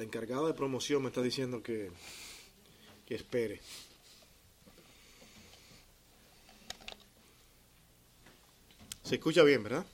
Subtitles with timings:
[0.00, 1.90] la encargada de promoción me está diciendo que,
[3.04, 3.60] que espere.
[9.02, 9.84] Se escucha bien, ¿verdad?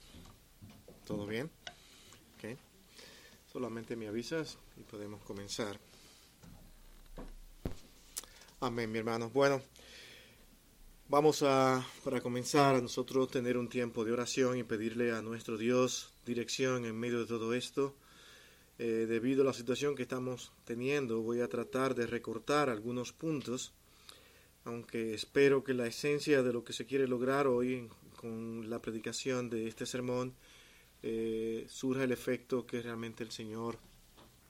[1.08, 1.50] ¿Todo bien?
[2.36, 2.56] Ok.
[3.52, 5.76] Solamente me avisas y podemos comenzar.
[8.60, 9.28] Amén, mi hermano.
[9.30, 9.60] Bueno,
[11.08, 15.58] vamos a, para comenzar, a nosotros tener un tiempo de oración y pedirle a nuestro
[15.58, 17.96] Dios dirección en medio de todo esto.
[18.78, 23.72] Eh, debido a la situación que estamos teniendo, voy a tratar de recortar algunos puntos,
[24.64, 29.48] aunque espero que la esencia de lo que se quiere lograr hoy con la predicación
[29.48, 30.34] de este sermón
[31.02, 33.78] eh, surja el efecto que realmente el Señor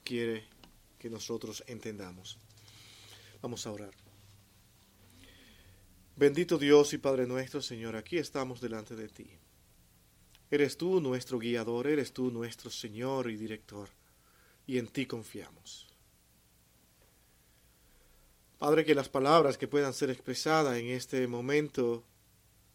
[0.03, 0.43] quiere
[0.99, 2.37] que nosotros entendamos.
[3.41, 3.93] Vamos a orar.
[6.17, 9.29] Bendito Dios y Padre nuestro, Señor, aquí estamos delante de ti.
[10.51, 13.96] Eres tú nuestro guiador, eres tú nuestro Señor y director
[14.67, 15.87] y en ti confiamos.
[18.59, 22.03] Padre, que las palabras que puedan ser expresadas en este momento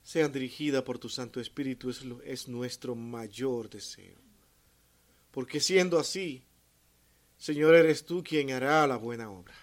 [0.02, 4.18] sean dirigidas por tu Santo Espíritu es, es nuestro mayor deseo.
[5.30, 6.44] Porque siendo así,
[7.36, 9.54] Señor, eres tú quien hará la buena obra.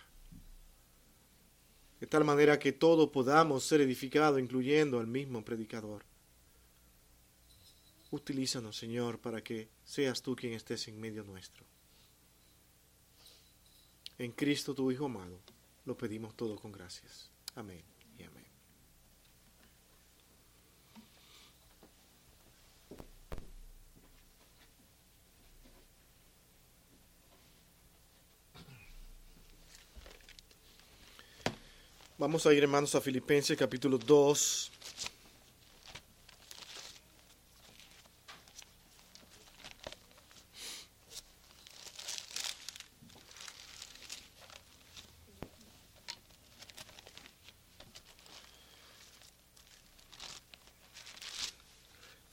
[1.99, 6.03] De tal manera que todos podamos ser edificados, incluyendo al mismo predicador.
[8.11, 11.65] Utilízanos, Señor, para que seas tú quien estés en medio nuestro.
[14.19, 15.39] En Cristo tu Hijo amado,
[15.85, 17.31] lo pedimos todo con gracias.
[17.55, 17.81] Amén
[18.17, 18.45] y amén.
[32.17, 34.71] Vamos a ir, hermanos, a Filipenses capítulo 2.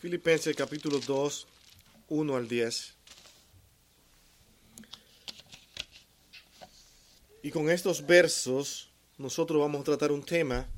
[0.07, 1.49] Filipenses capítulo 2,
[2.11, 2.95] 1 al 10.
[7.43, 10.69] Y con estos versos nosotros vamos a tratar un tema,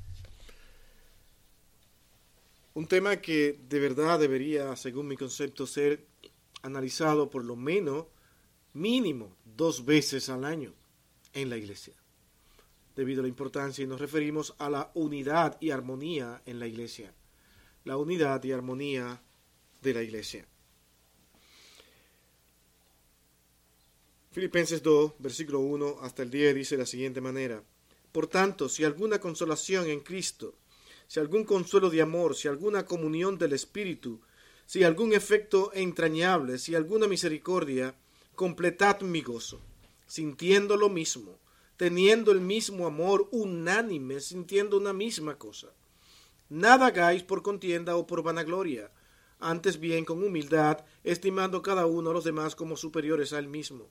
[2.73, 6.07] un tema que de verdad debería, según mi concepto, ser
[6.63, 8.07] analizado por lo menos
[8.73, 10.73] mínimo dos veces al año
[11.33, 11.93] en la iglesia,
[12.95, 17.13] debido a la importancia y nos referimos a la unidad y armonía en la iglesia
[17.83, 19.21] la unidad y armonía
[19.81, 20.45] de la iglesia.
[24.31, 27.63] Filipenses 2, versículo 1 hasta el 10 dice de la siguiente manera,
[28.11, 30.55] Por tanto, si alguna consolación en Cristo,
[31.07, 34.21] si algún consuelo de amor, si alguna comunión del Espíritu,
[34.65, 37.95] si algún efecto entrañable, si alguna misericordia,
[38.35, 39.59] completad mi gozo,
[40.05, 41.39] sintiendo lo mismo,
[41.75, 45.73] teniendo el mismo amor unánime, sintiendo una misma cosa.
[46.49, 48.91] Nada hagáis por contienda o por vanagloria,
[49.39, 53.87] antes bien con humildad, estimando cada uno a los demás como superiores a él mismo,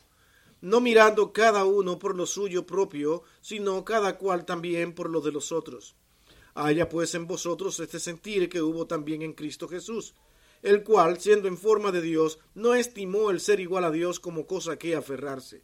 [0.61, 5.31] no mirando cada uno por lo suyo propio, sino cada cual también por lo de
[5.31, 5.95] los otros.
[6.55, 10.15] Haya pues en vosotros este sentir que hubo también en Cristo Jesús,
[10.61, 14.49] el cual, siendo en forma de Dios, no estimó el ser igual a Dios como
[14.49, 15.63] cosa que aferrarse,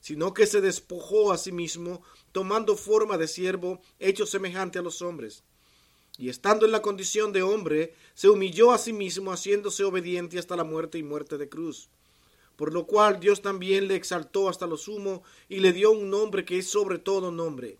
[0.00, 2.02] sino que se despojó a sí mismo,
[2.32, 5.44] tomando forma de siervo, hecho semejante a los hombres
[6.16, 10.56] y estando en la condición de hombre, se humilló a sí mismo, haciéndose obediente hasta
[10.56, 11.88] la muerte y muerte de cruz.
[12.56, 16.44] Por lo cual Dios también le exaltó hasta lo sumo y le dio un nombre
[16.44, 17.78] que es sobre todo nombre,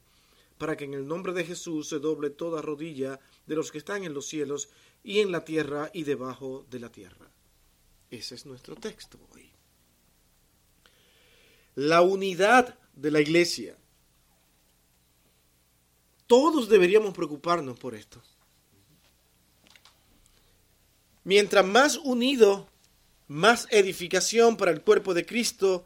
[0.59, 4.03] para que en el nombre de Jesús se doble toda rodilla de los que están
[4.03, 4.69] en los cielos
[5.05, 7.31] y en la tierra y debajo de la tierra.
[8.11, 9.51] Ese es nuestro texto hoy.
[11.77, 13.77] La unidad de la iglesia
[16.27, 18.23] todos deberíamos preocuparnos por esto.
[21.25, 22.69] Mientras más unido,
[23.29, 25.85] más edificación para el cuerpo de Cristo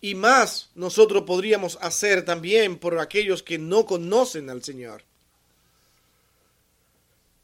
[0.00, 5.02] y más nosotros podríamos hacer también por aquellos que no conocen al Señor.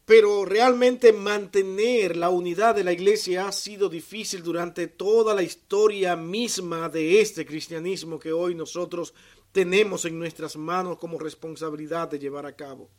[0.05, 6.15] Pero realmente mantener la unidad de la iglesia ha sido difícil durante toda la historia
[6.15, 9.15] misma de este cristianismo que hoy nosotros
[9.57, 12.91] tenemos en nuestras manos como responsabilidad de llevar a cabo.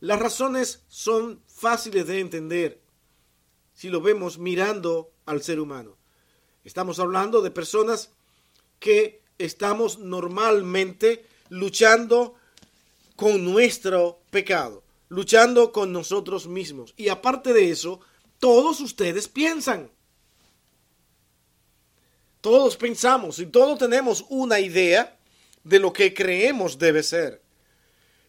[0.00, 2.82] Las razones son fáciles de entender
[3.72, 5.96] si lo vemos mirando al ser humano.
[6.64, 8.10] Estamos hablando de personas
[8.78, 12.34] que estamos normalmente luchando
[13.16, 16.92] con nuestro pecado, luchando con nosotros mismos.
[16.98, 18.00] Y aparte de eso,
[18.38, 19.90] todos ustedes piensan.
[22.46, 25.18] Todos pensamos y todos tenemos una idea
[25.64, 27.42] de lo que creemos debe ser.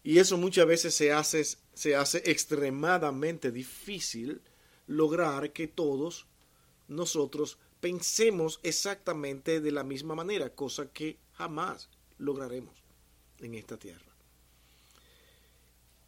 [0.04, 4.42] Y eso muchas veces se hace, se hace extremadamente difícil
[4.88, 6.26] lograr que todos
[6.88, 11.88] nosotros pensemos exactamente de la misma manera, cosa que jamás
[12.18, 12.74] lograremos
[13.38, 14.16] en esta tierra.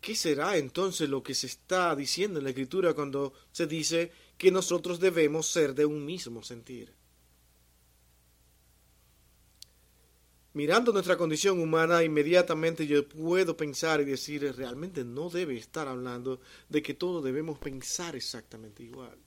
[0.01, 4.49] ¿Qué será entonces lo que se está diciendo en la escritura cuando se dice que
[4.49, 6.97] nosotros debemos ser de un mismo sentir?
[10.53, 16.41] Mirando nuestra condición humana, inmediatamente yo puedo pensar y decir, realmente no debe estar hablando
[16.67, 19.17] de que todos debemos pensar exactamente igual.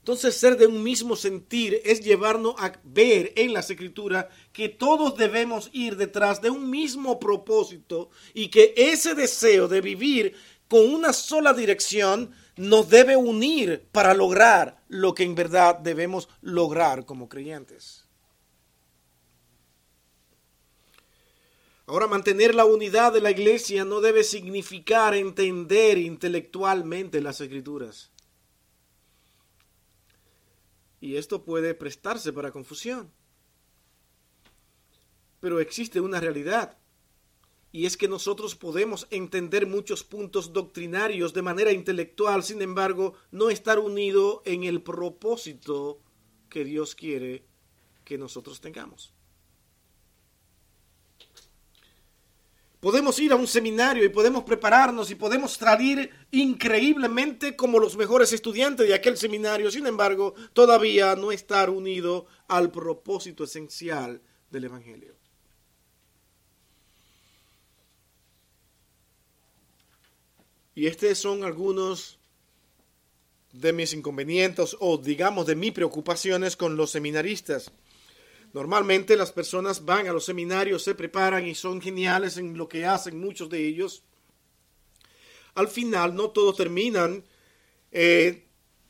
[0.00, 5.16] Entonces, ser de un mismo sentir es llevarnos a ver en las escrituras que todos
[5.16, 10.34] debemos ir detrás de un mismo propósito y que ese deseo de vivir
[10.68, 17.04] con una sola dirección nos debe unir para lograr lo que en verdad debemos lograr
[17.04, 18.07] como creyentes.
[21.88, 28.12] Ahora, mantener la unidad de la iglesia no debe significar entender intelectualmente las escrituras.
[31.00, 33.10] Y esto puede prestarse para confusión.
[35.40, 36.76] Pero existe una realidad.
[37.72, 43.48] Y es que nosotros podemos entender muchos puntos doctrinarios de manera intelectual, sin embargo, no
[43.48, 46.02] estar unido en el propósito
[46.50, 47.46] que Dios quiere
[48.04, 49.14] que nosotros tengamos.
[52.80, 58.32] Podemos ir a un seminario y podemos prepararnos y podemos salir increíblemente como los mejores
[58.32, 65.16] estudiantes de aquel seminario, sin embargo, todavía no estar unido al propósito esencial del Evangelio.
[70.76, 72.20] Y estos son algunos
[73.52, 77.72] de mis inconvenientes o digamos de mis preocupaciones con los seminaristas.
[78.52, 82.86] Normalmente las personas van a los seminarios, se preparan y son geniales en lo que
[82.86, 84.02] hacen muchos de ellos.
[85.54, 87.24] Al final no todos terminan
[87.92, 88.44] eh,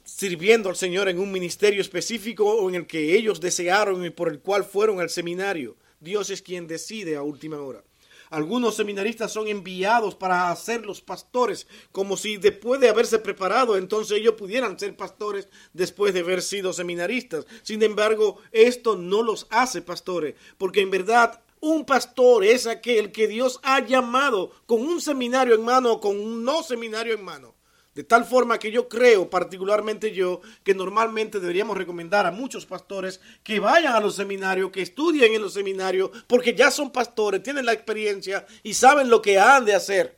[0.05, 4.28] sirviendo al Señor en un ministerio específico o en el que ellos desearon y por
[4.28, 5.76] el cual fueron al seminario.
[6.00, 7.82] Dios es quien decide a última hora.
[8.30, 14.19] Algunos seminaristas son enviados para ser los pastores, como si después de haberse preparado, entonces
[14.19, 17.46] ellos pudieran ser pastores después de haber sido seminaristas.
[17.62, 23.26] Sin embargo, esto no los hace pastores, porque en verdad un pastor es aquel que
[23.26, 27.57] Dios ha llamado con un seminario en mano o con un no seminario en mano.
[27.98, 33.20] De tal forma que yo creo, particularmente yo, que normalmente deberíamos recomendar a muchos pastores
[33.42, 37.66] que vayan a los seminarios, que estudien en los seminarios, porque ya son pastores, tienen
[37.66, 40.16] la experiencia y saben lo que han de hacer,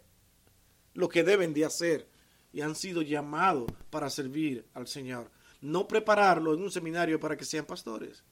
[0.93, 2.07] lo que deben de hacer,
[2.53, 5.31] y han sido llamados para servir al Señor.
[5.63, 8.23] No prepararlo en un seminario para que sean pastores.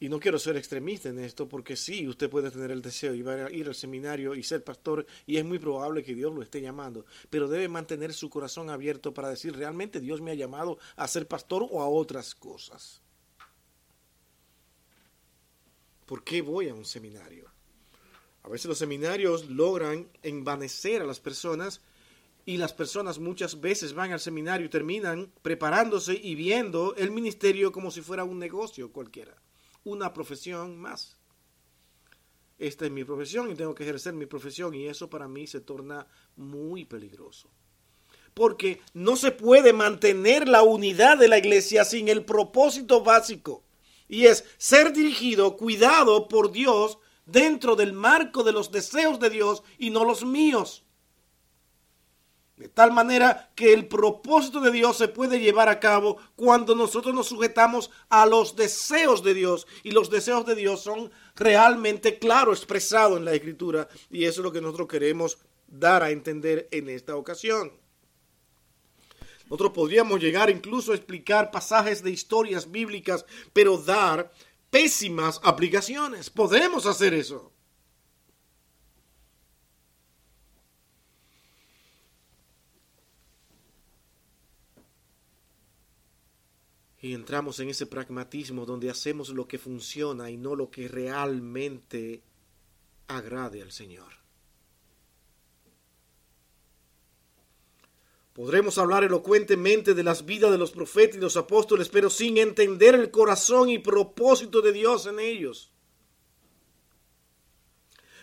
[0.00, 3.22] Y no quiero ser extremista en esto, porque sí, usted puede tener el deseo y
[3.22, 6.42] va a ir al seminario y ser pastor, y es muy probable que Dios lo
[6.42, 10.78] esté llamando, pero debe mantener su corazón abierto para decir, realmente Dios me ha llamado
[10.94, 13.02] a ser pastor o a otras cosas.
[16.06, 17.50] ¿Por qué voy a un seminario?
[18.44, 21.80] A veces los seminarios logran envanecer a las personas
[22.46, 27.72] y las personas muchas veces van al seminario y terminan preparándose y viendo el ministerio
[27.72, 29.36] como si fuera un negocio cualquiera
[29.88, 31.16] una profesión más.
[32.58, 35.60] Esta es mi profesión y tengo que ejercer mi profesión y eso para mí se
[35.60, 37.48] torna muy peligroso.
[38.34, 43.64] Porque no se puede mantener la unidad de la iglesia sin el propósito básico
[44.08, 49.62] y es ser dirigido, cuidado por Dios dentro del marco de los deseos de Dios
[49.78, 50.84] y no los míos.
[52.58, 57.14] De tal manera que el propósito de Dios se puede llevar a cabo cuando nosotros
[57.14, 59.68] nos sujetamos a los deseos de Dios.
[59.84, 63.88] Y los deseos de Dios son realmente claro expresados en la Escritura.
[64.10, 65.38] Y eso es lo que nosotros queremos
[65.68, 67.72] dar a entender en esta ocasión.
[69.44, 74.32] Nosotros podríamos llegar incluso a explicar pasajes de historias bíblicas, pero dar
[74.68, 76.28] pésimas aplicaciones.
[76.28, 77.52] Podemos hacer eso.
[87.00, 92.22] Y entramos en ese pragmatismo donde hacemos lo que funciona y no lo que realmente
[93.06, 94.18] agrade al Señor.
[98.32, 102.94] Podremos hablar elocuentemente de las vidas de los profetas y los apóstoles, pero sin entender
[102.94, 105.72] el corazón y propósito de Dios en ellos.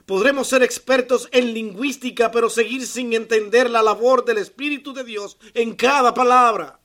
[0.05, 5.37] Podremos ser expertos en lingüística, pero seguir sin entender la labor del Espíritu de Dios
[5.53, 6.79] en cada palabra.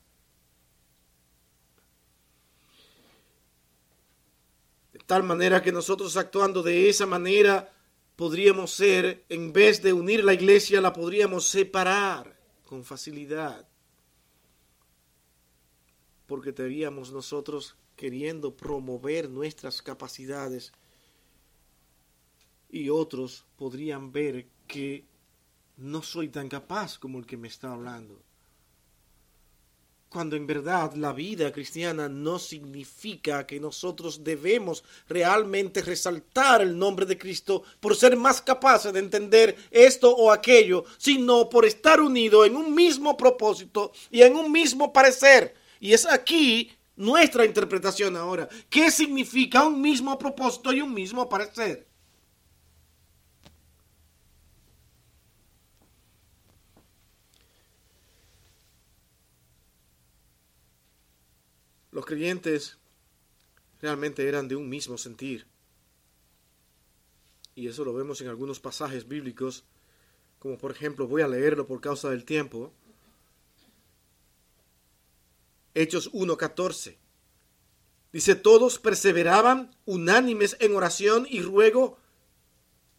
[5.11, 7.75] Tal manera que nosotros actuando de esa manera
[8.15, 13.67] podríamos ser, en vez de unir la iglesia, la podríamos separar con facilidad.
[16.29, 20.71] Porque estaríamos nosotros queriendo promover nuestras capacidades
[22.69, 25.07] y otros podrían ver que
[25.77, 28.23] no soy tan capaz como el que me está hablando.
[30.11, 37.07] Cuando en verdad la vida cristiana no significa que nosotros debemos realmente resaltar el nombre
[37.07, 42.49] de Cristo por ser más capaces de entender esto o aquello, sino por estar unidos
[42.49, 45.55] en un mismo propósito y en un mismo parecer.
[45.79, 48.49] Y es aquí nuestra interpretación ahora.
[48.69, 51.87] ¿Qué significa un mismo propósito y un mismo parecer?
[61.93, 62.79] Los creyentes
[63.81, 65.47] realmente eran de un mismo sentir.
[67.55, 69.65] Y eso lo vemos en algunos pasajes bíblicos,
[70.39, 72.73] como por ejemplo, voy a leerlo por causa del tiempo.
[75.75, 76.97] Hechos 1.14.
[78.13, 81.99] Dice, todos perseveraban unánimes en oración y ruego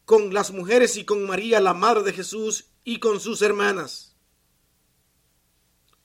[0.06, 4.16] con las mujeres y con María, la madre de Jesús, y con sus hermanas.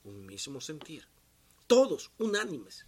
[0.05, 1.07] Un mismo sentir
[1.67, 2.87] todos unánimes.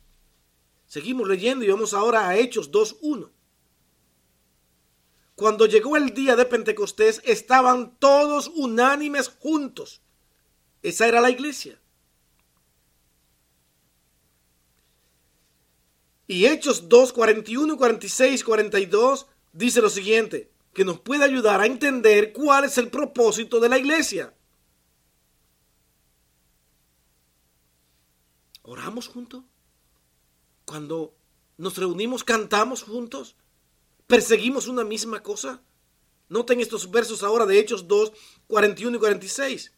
[0.87, 3.31] Seguimos leyendo y vamos ahora a Hechos 2.1.
[5.35, 10.03] Cuando llegó el día de Pentecostés, estaban todos unánimes juntos.
[10.83, 11.81] Esa era la iglesia.
[16.27, 22.33] Y Hechos 2, 41, 46, 42 dice lo siguiente, que nos puede ayudar a entender
[22.33, 24.35] cuál es el propósito de la iglesia.
[28.69, 29.45] ¿Oramos juntos?
[30.67, 31.15] Cuando
[31.57, 33.35] nos reunimos, cantamos juntos,
[34.07, 35.63] perseguimos una misma cosa.
[36.29, 38.13] Noten estos versos ahora de Hechos 2,
[38.47, 39.73] 41 y 46.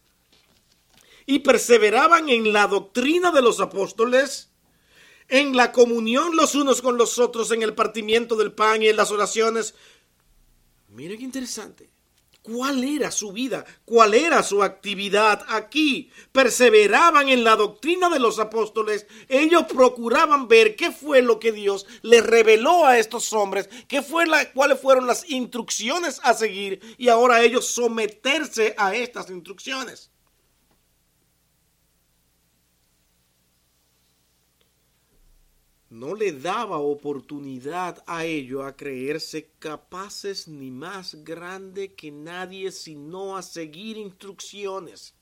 [1.25, 4.49] Y perseveraban en la doctrina de los apóstoles,
[5.29, 8.97] en la comunión los unos con los otros, en el partimiento del pan y en
[8.97, 9.73] las oraciones.
[10.89, 11.89] Miren qué interesante
[12.41, 16.11] cuál era su vida, cuál era su actividad aquí.
[16.31, 19.07] Perseveraban en la doctrina de los apóstoles.
[19.27, 24.25] Ellos procuraban ver qué fue lo que Dios les reveló a estos hombres, qué fue
[24.25, 30.10] la, cuáles fueron las instrucciones a seguir y ahora ellos someterse a estas instrucciones.
[35.91, 43.35] No le daba oportunidad a ellos a creerse capaces ni más grande que nadie, sino
[43.35, 45.13] a seguir instrucciones.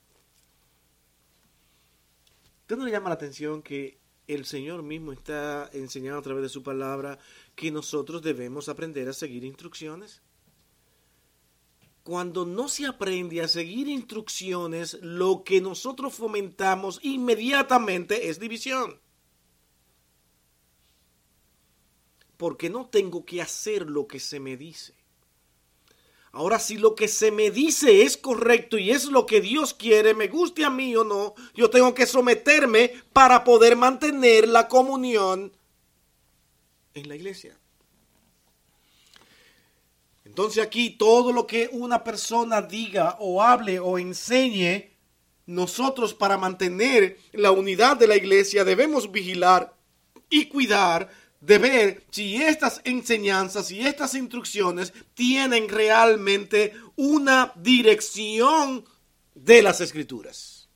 [2.62, 3.98] ¿Usted no le llama la atención que
[4.28, 7.18] el Señor mismo está enseñando a través de su palabra
[7.56, 10.22] que nosotros debemos aprender a seguir instrucciones?
[12.04, 19.02] Cuando no se aprende a seguir instrucciones, lo que nosotros fomentamos inmediatamente es división.
[22.40, 24.94] Porque no tengo que hacer lo que se me dice.
[26.32, 30.14] Ahora, si lo que se me dice es correcto y es lo que Dios quiere,
[30.14, 35.52] me guste a mí o no, yo tengo que someterme para poder mantener la comunión
[36.94, 37.58] en la iglesia.
[40.24, 44.94] Entonces aquí todo lo que una persona diga o hable o enseñe,
[45.46, 49.76] nosotros para mantener la unidad de la iglesia debemos vigilar
[50.30, 51.10] y cuidar
[51.42, 58.86] de ver si estas enseñanzas y estas instrucciones tienen realmente una dirección
[59.36, 60.70] de las escrituras.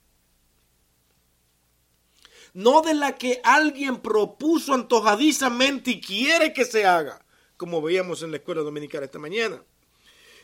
[2.53, 7.25] No de la que alguien propuso antojadizamente y quiere que se haga,
[7.57, 9.63] como veíamos en la escuela dominical esta mañana.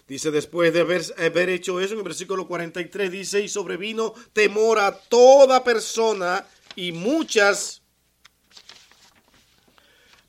[0.08, 4.92] Dice, después de haber, hecho eso, en el versículo 43 dice, y sobrevino temor a
[4.92, 7.84] toda persona y muchas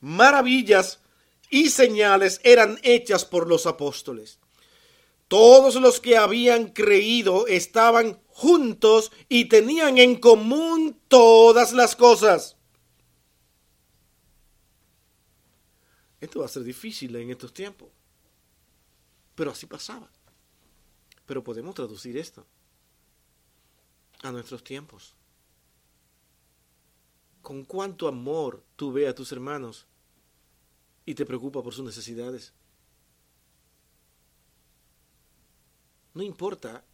[0.00, 1.00] maravillas
[1.50, 4.38] y señales eran hechas por los apóstoles.
[5.28, 12.57] Todos los que habían creído estaban juntos y tenían en común todas las cosas.
[16.21, 17.88] Esto va a ser difícil en estos tiempos.
[19.35, 20.11] Pero así pasaba.
[21.26, 22.45] Pero podemos traducir esto
[24.23, 25.14] a nuestros tiempos.
[27.40, 29.87] Con cuánto amor tú ve a tus hermanos
[31.04, 32.52] y te preocupa por sus necesidades.
[36.14, 36.85] No importa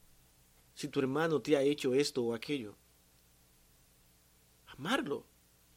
[0.75, 2.77] si tu hermano te ha hecho esto o aquello.
[4.67, 5.27] Amarlo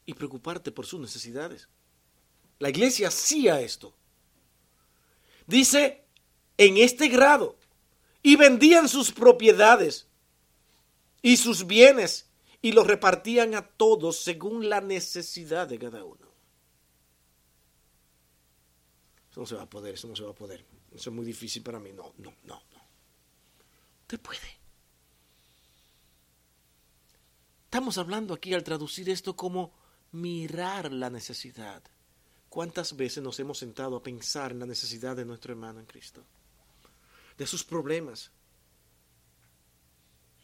[0.05, 1.69] y preocuparte por sus necesidades.
[2.59, 3.93] La iglesia hacía esto.
[5.47, 6.05] Dice,
[6.57, 7.57] en este grado,
[8.21, 10.07] y vendían sus propiedades
[11.21, 12.29] y sus bienes
[12.61, 16.28] y los repartían a todos según la necesidad de cada uno.
[19.29, 20.65] Eso no se va a poder, eso no se va a poder.
[20.91, 21.91] Eso es muy difícil para mí.
[21.93, 22.87] No, no, no, no.
[24.01, 24.59] Usted puede.
[27.65, 29.71] Estamos hablando aquí al traducir esto como
[30.11, 31.83] mirar la necesidad.
[32.49, 36.25] ¿Cuántas veces nos hemos sentado a pensar en la necesidad de nuestro hermano en Cristo?
[37.37, 38.31] De sus problemas,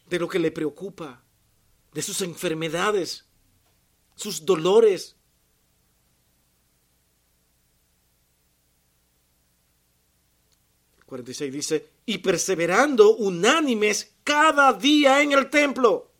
[0.07, 1.23] de lo que le preocupa,
[1.93, 3.25] de sus enfermedades,
[4.15, 5.14] sus dolores.
[11.05, 16.11] 46 dice, y perseverando unánimes cada día en el templo.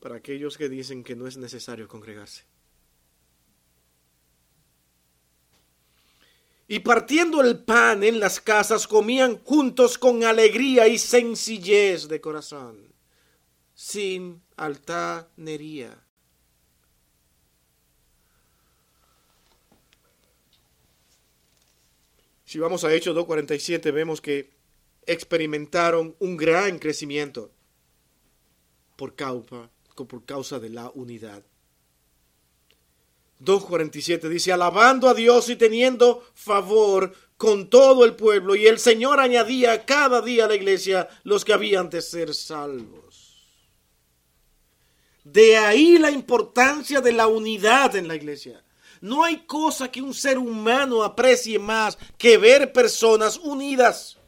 [0.00, 2.44] Para aquellos que dicen que no es necesario congregarse.
[6.68, 12.92] y partiendo el pan en las casas comían juntos con alegría y sencillez de corazón,
[13.74, 16.05] sin altanería.
[22.56, 24.48] Si vamos a Hechos 2.47 vemos que
[25.04, 27.50] experimentaron un gran crecimiento
[28.96, 31.44] por causa, por causa de la unidad.
[33.42, 39.20] 2.47 dice, alabando a Dios y teniendo favor con todo el pueblo, y el Señor
[39.20, 43.50] añadía cada día a la iglesia los que habían de ser salvos.
[45.24, 48.64] De ahí la importancia de la unidad en la iglesia.
[49.00, 54.18] No hay cosa que un ser humano aprecie más que ver personas unidas.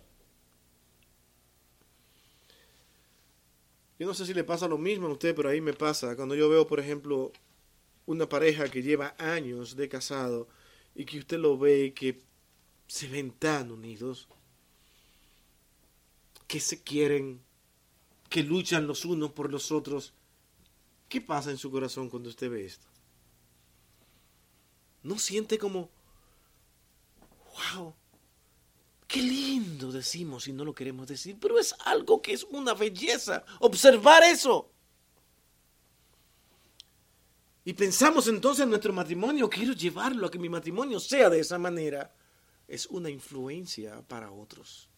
[3.98, 6.14] Yo no sé si le pasa lo mismo a usted, pero ahí me pasa.
[6.14, 7.32] Cuando yo veo, por ejemplo,
[8.06, 10.48] una pareja que lleva años de casado
[10.94, 12.20] y que usted lo ve que
[12.86, 14.28] se ven tan unidos,
[16.46, 17.40] que se quieren,
[18.30, 20.14] que luchan los unos por los otros.
[21.08, 22.87] ¿Qué pasa en su corazón cuando usted ve esto?
[25.08, 25.88] ¿No siente como,
[27.74, 27.94] wow,
[29.06, 33.42] qué lindo decimos y no lo queremos decir, pero es algo que es una belleza,
[33.60, 34.70] observar eso.
[37.64, 41.56] Y pensamos entonces en nuestro matrimonio, quiero llevarlo a que mi matrimonio sea de esa
[41.56, 42.14] manera.
[42.66, 44.90] Es una influencia para otros.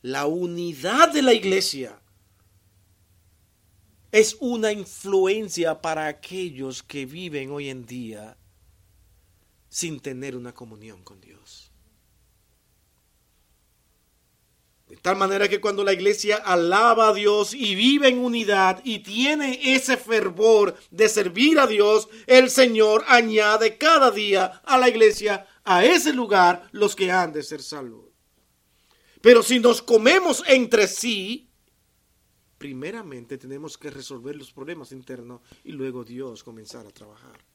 [0.00, 2.00] La unidad de la iglesia
[4.10, 8.38] es una influencia para aquellos que viven hoy en día
[9.74, 11.72] sin tener una comunión con Dios.
[14.86, 19.00] De tal manera que cuando la iglesia alaba a Dios y vive en unidad y
[19.00, 25.44] tiene ese fervor de servir a Dios, el Señor añade cada día a la iglesia,
[25.64, 28.12] a ese lugar, los que han de ser salvos.
[29.22, 31.50] Pero si nos comemos entre sí,
[32.58, 37.53] primeramente tenemos que resolver los problemas internos y luego Dios comenzar a trabajar.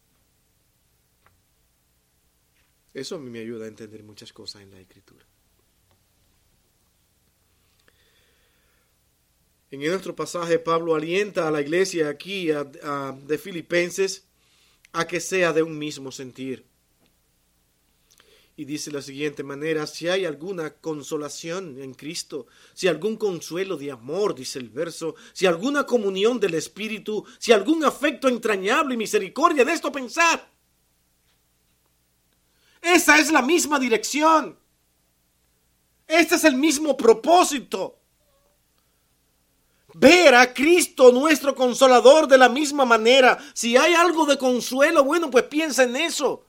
[2.94, 5.26] Eso a mí me ayuda a entender muchas cosas en la escritura.
[9.72, 14.26] En nuestro pasaje, Pablo alienta a la iglesia aquí de Filipenses
[14.94, 16.66] a que sea de un mismo sentir.
[18.58, 23.78] Y dice de la siguiente manera, si hay alguna consolación en Cristo, si algún consuelo
[23.78, 28.98] de amor, dice el verso, si alguna comunión del Espíritu, si algún afecto entrañable y
[28.98, 30.42] misericordia, de esto pensad.
[32.82, 34.58] Esa es la misma dirección.
[36.08, 38.00] Este es el mismo propósito
[39.94, 43.38] ver a Cristo nuestro consolador de la misma manera.
[43.54, 46.46] Si hay algo de consuelo, bueno, pues piensa en eso.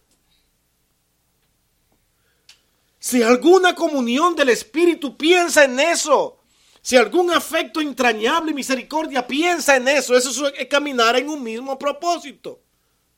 [2.99, 6.38] Si alguna comunión del Espíritu, piensa en eso.
[6.83, 10.16] Si algún afecto entrañable y misericordia, piensa en eso.
[10.16, 12.61] Eso es caminar en un mismo propósito.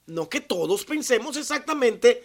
[0.07, 2.22] No que todos pensemos exactamente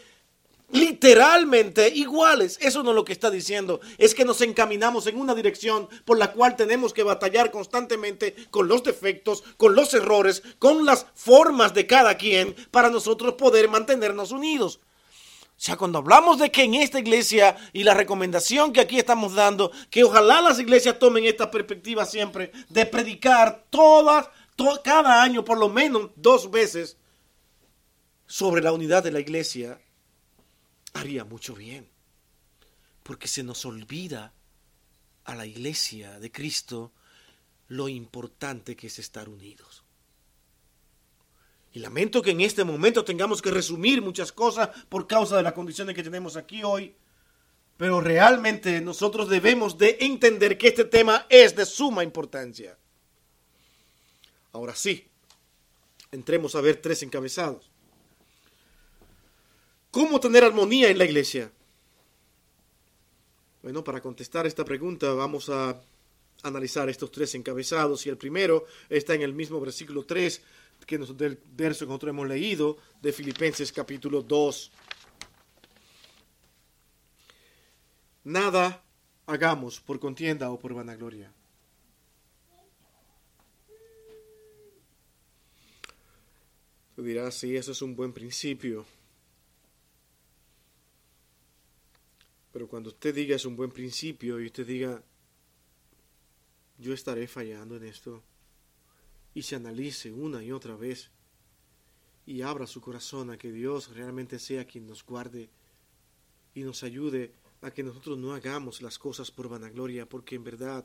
[0.72, 2.58] literalmente iguales.
[2.62, 3.80] Eso no es lo que está diciendo.
[3.98, 8.68] Es que nos encaminamos en una dirección por la cual tenemos que batallar constantemente con
[8.68, 14.32] los defectos, con los errores, con las formas de cada quien para nosotros poder mantenernos
[14.32, 14.80] unidos.
[15.58, 19.34] O sea, cuando hablamos de que en esta iglesia y la recomendación que aquí estamos
[19.34, 24.30] dando, que ojalá las iglesias tomen esta perspectiva siempre de predicar todas,
[24.84, 26.98] cada año por lo menos dos veces
[28.28, 29.80] sobre la unidad de la iglesia
[30.94, 31.90] haría mucho bien,
[33.04, 34.34] porque se nos olvida
[35.26, 36.92] a la iglesia de Cristo
[37.68, 39.84] lo importante que es estar unidos.
[41.74, 45.54] Y lamento que en este momento tengamos que resumir muchas cosas por causa de las
[45.54, 46.96] condiciones que tenemos aquí hoy.
[47.78, 52.78] Pero realmente nosotros debemos de entender que este tema es de suma importancia.
[54.54, 55.08] Ahora sí,
[56.12, 57.70] entremos a ver tres encabezados.
[59.92, 61.52] ¿Cómo tener armonía en la iglesia?
[63.64, 65.82] Bueno, para contestar esta pregunta vamos a
[66.44, 70.42] analizar estos tres encabezados y el primero está en el mismo versículo 3
[70.86, 74.72] que del verso que nosotros hemos leído de Filipenses capítulo 2.
[78.26, 78.84] Nada
[79.26, 81.32] hagamos por contienda o por vanagloria.
[86.96, 88.86] Tú dirás, sí, eso es un buen principio.
[92.58, 95.04] Pero cuando usted diga es un buen principio y usted diga,
[96.80, 98.24] yo estaré fallando en esto,
[99.36, 101.12] y se analice una y otra vez
[102.26, 105.52] y abra su corazón a que Dios realmente sea quien nos guarde
[106.56, 110.84] y nos ayude a que nosotros no hagamos las cosas por vanagloria, porque en verdad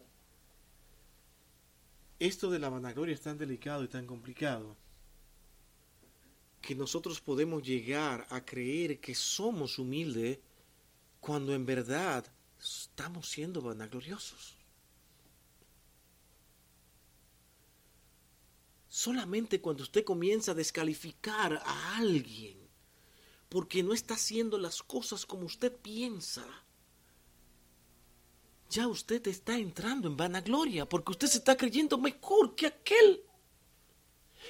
[2.19, 4.77] esto de la vanagloria es tan delicado y tan complicado
[6.61, 10.39] que nosotros podemos llegar a creer que somos humildes
[11.23, 12.27] cuando en verdad
[12.61, 14.57] estamos siendo vanagloriosos.
[18.89, 22.59] Solamente cuando usted comienza a descalificar a alguien
[23.49, 26.45] porque no está haciendo las cosas como usted piensa,
[28.69, 33.23] ya usted está entrando en vanagloria porque usted se está creyendo mejor que aquel.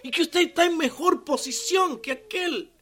[0.02, 2.72] Y que usted está en mejor posición que aquel.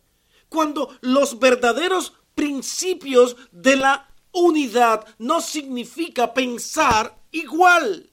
[0.49, 8.11] Cuando los verdaderos principios de la unidad no significa pensar igual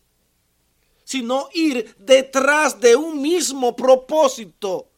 [1.05, 4.89] sino ir detrás de un mismo propósito.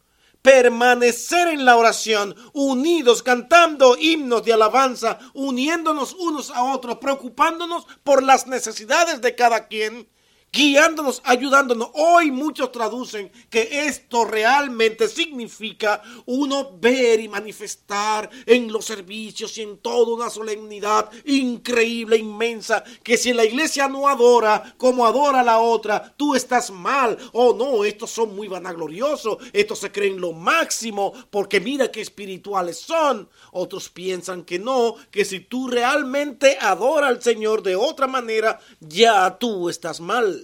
[0.41, 8.23] Permanecer en la oración, unidos, cantando himnos de alabanza, uniéndonos unos a otros, preocupándonos por
[8.23, 10.09] las necesidades de cada quien
[10.51, 11.89] guiándonos, ayudándonos.
[11.93, 19.61] Hoy muchos traducen que esto realmente significa uno ver y manifestar en los servicios y
[19.61, 25.59] en toda una solemnidad increíble, inmensa, que si la iglesia no adora como adora la
[25.59, 27.17] otra, tú estás mal.
[27.33, 32.77] Oh no, estos son muy vanagloriosos, estos se creen lo máximo porque mira qué espirituales
[32.77, 33.29] son.
[33.51, 39.37] Otros piensan que no, que si tú realmente adoras al Señor de otra manera, ya
[39.37, 40.38] tú estás mal.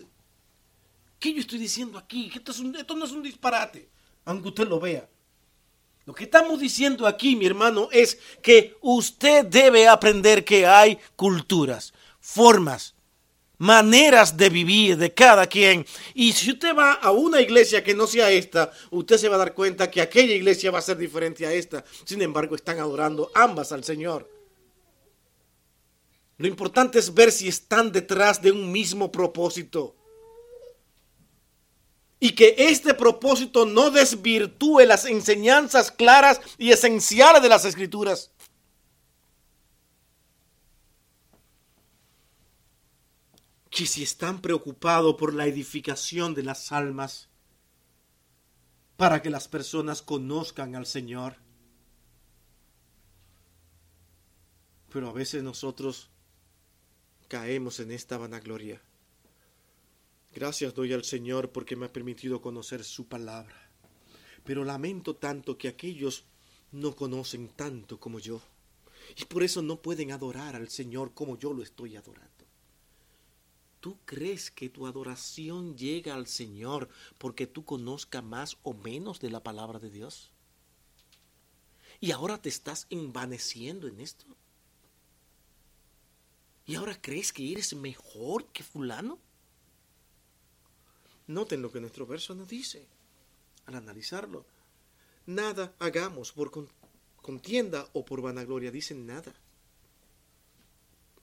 [1.19, 2.31] ¿Qué yo estoy diciendo aquí?
[2.33, 3.89] esto, esto no es un disparate,
[4.25, 5.07] aunque usted lo vea.
[6.05, 11.93] Lo que estamos diciendo aquí, mi hermano, es que usted debe aprender que hay culturas,
[12.19, 12.93] formas,
[13.57, 15.85] maneras de vivir de cada quien.
[16.13, 19.39] Y si usted va a una iglesia que no sea esta, usted se va a
[19.39, 21.83] dar cuenta que aquella iglesia va a ser diferente a esta.
[22.03, 24.29] Sin embargo, están adorando ambas al Señor.
[26.37, 29.95] Lo importante es ver si están detrás de un mismo propósito
[32.25, 38.31] y que este propósito no desvirtúe las enseñanzas claras y esenciales de las escrituras.
[43.69, 47.29] Que si están preocupados por la edificación de las almas,
[48.97, 51.35] para que las personas conozcan al Señor.
[54.91, 56.09] Pero a veces nosotros
[57.27, 58.81] caemos en esta vanagloria.
[60.35, 63.71] Gracias doy al Señor porque me ha permitido conocer su palabra.
[64.43, 66.25] Pero lamento tanto que aquellos
[66.73, 68.41] no conocen tanto como yo.
[69.15, 72.33] Y por eso no pueden adorar al Señor como yo lo estoy adorando.
[73.79, 79.29] ¿Tú crees que tu adoración llega al Señor porque tú conozcas más o menos de
[79.29, 80.33] la palabra de Dios?
[82.01, 84.25] ¿Y ahora te estás envaneciendo en esto?
[86.65, 89.17] ¿Y ahora crees que eres mejor que fulano?
[91.27, 92.87] Noten lo que nuestro verso nos dice
[93.65, 94.45] al analizarlo.
[95.25, 96.51] Nada hagamos por
[97.21, 98.71] contienda o por vanagloria.
[98.71, 99.33] Dicen nada.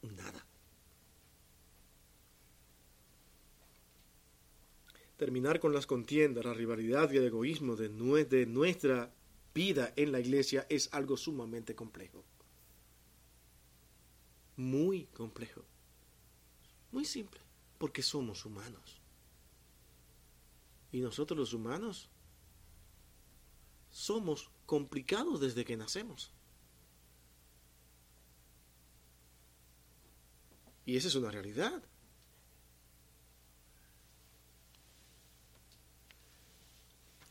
[0.02, 0.44] Nada.
[5.16, 7.88] Terminar con las contiendas, la rivalidad y el egoísmo de,
[8.24, 9.12] de nuestra
[9.54, 12.24] vida en la iglesia es algo sumamente complejo.
[14.56, 15.64] Muy complejo.
[16.90, 17.40] Muy simple,
[17.78, 19.01] porque somos humanos.
[20.92, 22.08] Y nosotros los humanos
[23.90, 26.30] somos complicados desde que nacemos.
[30.84, 31.82] Y esa es una realidad.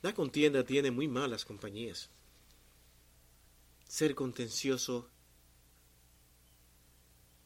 [0.01, 2.09] La contienda tiene muy malas compañías.
[3.87, 5.09] Ser contencioso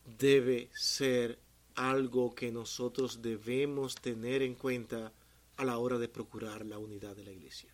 [0.05, 1.39] debe ser
[1.73, 5.11] algo que nosotros debemos tener en cuenta
[5.57, 7.73] a la hora de procurar la unidad de la iglesia.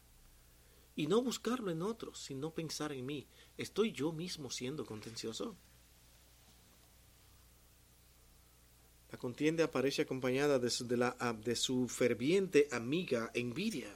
[0.95, 3.27] Y no buscarlo en otros, sino pensar en mí.
[3.57, 5.55] ¿Estoy yo mismo siendo contencioso?
[9.11, 10.87] La contienda aparece acompañada de su,
[11.55, 13.93] su ferviente amiga envidia.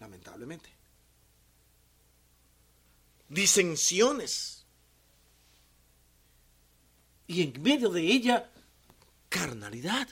[0.00, 0.70] Lamentablemente.
[3.28, 4.66] Disensiones.
[7.28, 8.50] Y en medio de ella,
[9.30, 10.08] carnalidad.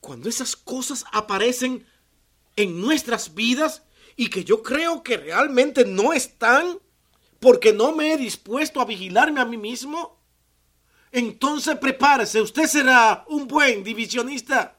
[0.00, 1.86] Cuando esas cosas aparecen
[2.56, 3.84] en nuestras vidas
[4.16, 6.80] y que yo creo que realmente no están
[7.38, 10.20] porque no me he dispuesto a vigilarme a mí mismo,
[11.12, 14.78] entonces prepárese, usted será un buen divisionista.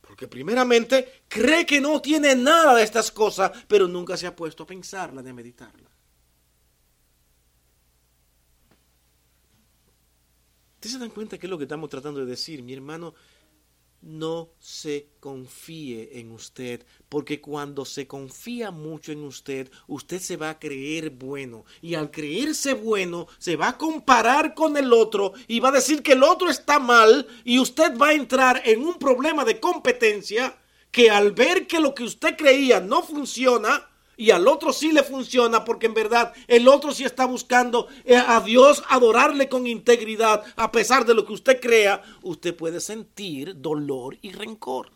[0.00, 4.62] Porque primeramente cree que no tiene nada de estas cosas, pero nunca se ha puesto
[4.62, 5.90] a pensarla, a meditarla.
[10.84, 13.14] ¿Ustedes se dan cuenta que es lo que estamos tratando de decir, mi hermano?
[14.02, 20.50] no se confíe en usted, porque cuando se confía mucho en usted, usted se va
[20.50, 25.58] a creer bueno, y al creerse bueno, se va a comparar con el otro y
[25.58, 28.98] va a decir que el otro está mal, y usted va a entrar en un
[28.98, 30.58] problema de competencia
[30.90, 35.02] que al ver que lo que usted creía no funciona, y al otro sí le
[35.02, 40.44] funciona porque en verdad el otro sí está buscando eh, a Dios adorarle con integridad
[40.56, 44.90] a pesar de lo que usted crea, usted puede sentir dolor y rencor.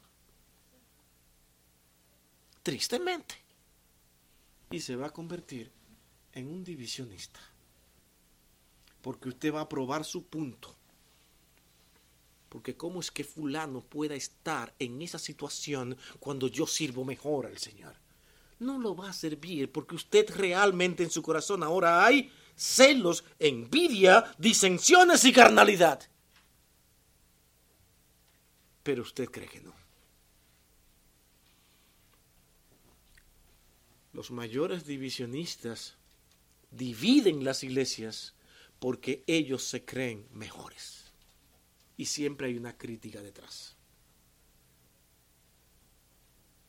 [2.63, 3.35] Tristemente.
[4.71, 5.73] Y se va a convertir
[6.33, 7.41] en un divisionista.
[9.01, 10.75] Porque usted va a probar su punto.
[12.51, 17.59] Porque cómo es que fulano pueda estar en esa situación cuando yo sirvo mejor al
[17.59, 17.95] Señor
[18.61, 24.35] no lo va a servir porque usted realmente en su corazón ahora hay celos, envidia,
[24.39, 26.03] disensiones y carnalidad.
[28.83, 29.73] Pero usted cree que no.
[34.13, 35.97] Los mayores divisionistas
[36.71, 38.35] dividen las iglesias
[38.81, 41.13] porque ellos se creen mejores.
[41.97, 43.78] Y siempre hay una crítica detrás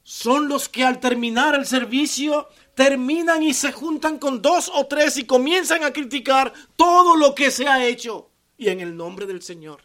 [0.10, 5.18] son los que al terminar el servicio terminan y se juntan con dos o tres
[5.18, 9.44] y comienzan a criticar todo lo que se ha hecho y en el nombre del
[9.44, 9.82] Señor.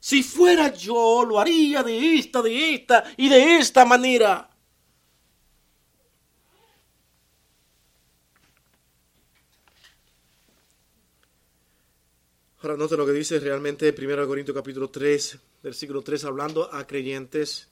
[0.00, 4.50] Si fuera yo, lo haría de esta, de esta y de esta manera.
[12.60, 17.70] Ahora note lo que dice realmente 1 Corintios capítulo 3, versículo 3, hablando a creyentes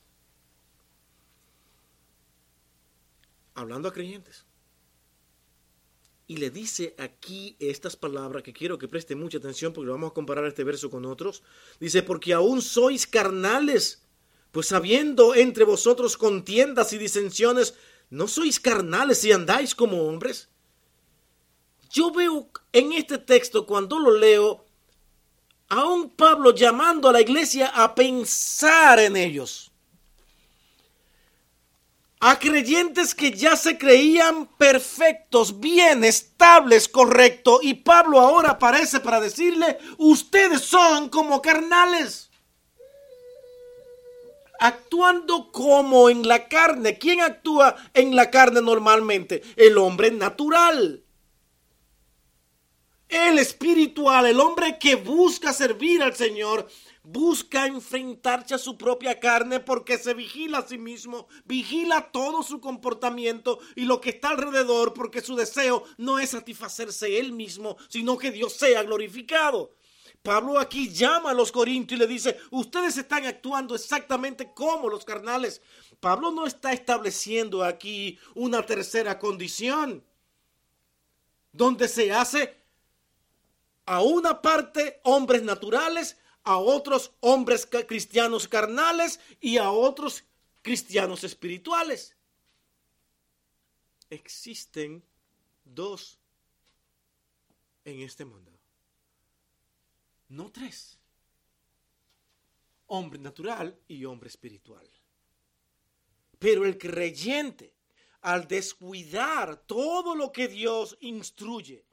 [3.54, 4.46] hablando a creyentes.
[6.26, 10.14] Y le dice aquí estas palabras que quiero que preste mucha atención porque vamos a
[10.14, 11.42] comparar este verso con otros.
[11.80, 14.06] Dice, porque aún sois carnales,
[14.50, 17.74] pues habiendo entre vosotros contiendas y disensiones,
[18.08, 20.48] ¿no sois carnales y andáis como hombres?
[21.90, 24.64] Yo veo en este texto, cuando lo leo,
[25.68, 29.71] a un Pablo llamando a la iglesia a pensar en ellos
[32.24, 37.58] a creyentes que ya se creían perfectos, bien, estables, correctos.
[37.64, 42.30] Y Pablo ahora aparece para decirle, ustedes son como carnales.
[44.60, 46.96] Actuando como en la carne.
[46.96, 49.42] ¿Quién actúa en la carne normalmente?
[49.56, 51.02] El hombre natural.
[53.08, 56.68] El espiritual, el hombre que busca servir al Señor,
[57.02, 62.60] busca enfrentarse a su propia carne porque se vigila a sí mismo, vigila todo su
[62.60, 68.16] comportamiento y lo que está alrededor porque su deseo no es satisfacerse él mismo, sino
[68.18, 69.74] que Dios sea glorificado.
[70.22, 75.04] Pablo aquí llama a los corintios y le dice, ustedes están actuando exactamente como los
[75.04, 75.60] carnales.
[75.98, 80.04] Pablo no está estableciendo aquí una tercera condición
[81.50, 82.56] donde se hace
[83.84, 90.24] a una parte hombres naturales a otros hombres cristianos carnales y a otros
[90.62, 92.16] cristianos espirituales.
[94.10, 95.02] Existen
[95.64, 96.18] dos
[97.84, 98.52] en este mundo.
[100.28, 100.98] No tres.
[102.86, 104.88] Hombre natural y hombre espiritual.
[106.38, 107.74] Pero el creyente,
[108.20, 111.84] al descuidar todo lo que Dios instruye,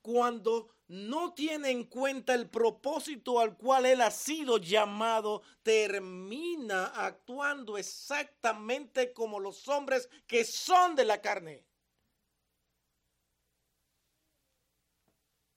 [0.00, 7.76] cuando no tiene en cuenta el propósito al cual él ha sido llamado, termina actuando
[7.76, 11.64] exactamente como los hombres que son de la carne.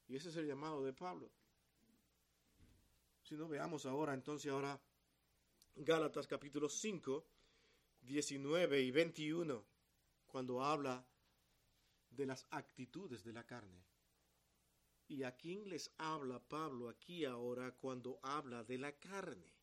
[0.07, 1.31] Y ese es el llamado de Pablo.
[3.23, 4.77] Si no veamos ahora, entonces ahora
[5.75, 7.25] Gálatas capítulo 5,
[8.01, 9.65] 19 y 21,
[10.27, 11.05] cuando habla
[12.09, 13.90] de las actitudes de la carne.
[15.11, 19.53] ¿Y a quién les habla Pablo aquí ahora cuando habla de la carne?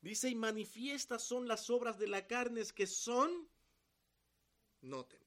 [0.00, 3.48] Dice, y manifiestas son las obras de la carne que son,
[4.80, 5.19] noten,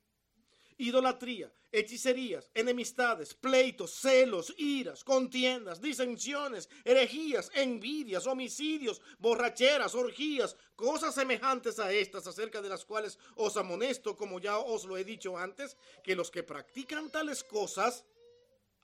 [0.78, 11.80] idolatría, hechicerías, enemistades, pleitos, celos, iras, contiendas, disensiones, herejías, envidias, homicidios, borracheras, orgías, cosas semejantes
[11.80, 15.78] a estas, acerca de las cuales os amonesto, como ya os lo he dicho antes,
[16.04, 18.06] que los que practican tales cosas,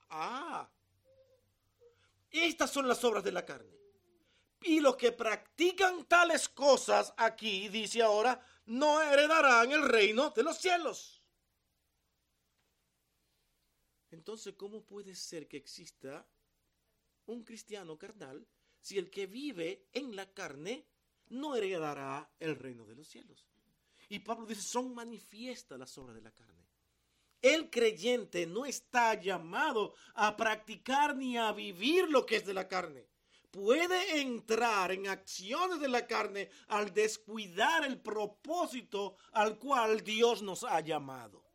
[0.10, 0.70] ah,
[2.32, 3.78] estas son las obras de la carne.
[4.62, 10.58] Y los que practican tales cosas, aquí dice ahora, no heredarán el reino de los
[10.58, 11.19] cielos.
[14.12, 16.28] Entonces, ¿cómo puede ser que exista
[17.26, 18.48] un cristiano carnal
[18.82, 20.88] si el que vive en la carne
[21.28, 23.48] no heredará el reino de los cielos?
[24.10, 26.68] Y Pablo dice, son manifiestas las obras de la carne.
[27.42, 32.68] El creyente no está llamado a practicar ni a vivir lo que es de la
[32.68, 33.08] carne.
[33.52, 40.64] Puede entrar en acciones de la carne al descuidar el propósito al cual Dios nos
[40.64, 41.49] ha llamado.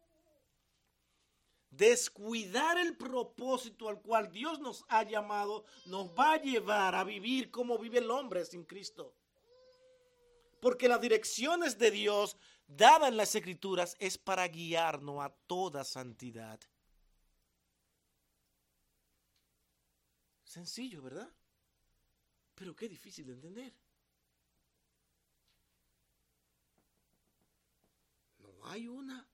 [1.76, 7.50] Descuidar el propósito al cual Dios nos ha llamado nos va a llevar a vivir
[7.50, 9.14] como vive el hombre sin Cristo.
[10.60, 16.60] Porque las direcciones de Dios dadas en las escrituras es para guiarnos a toda santidad.
[20.44, 21.28] Sencillo, ¿verdad?
[22.54, 23.74] Pero qué difícil de entender.
[28.38, 29.28] No hay una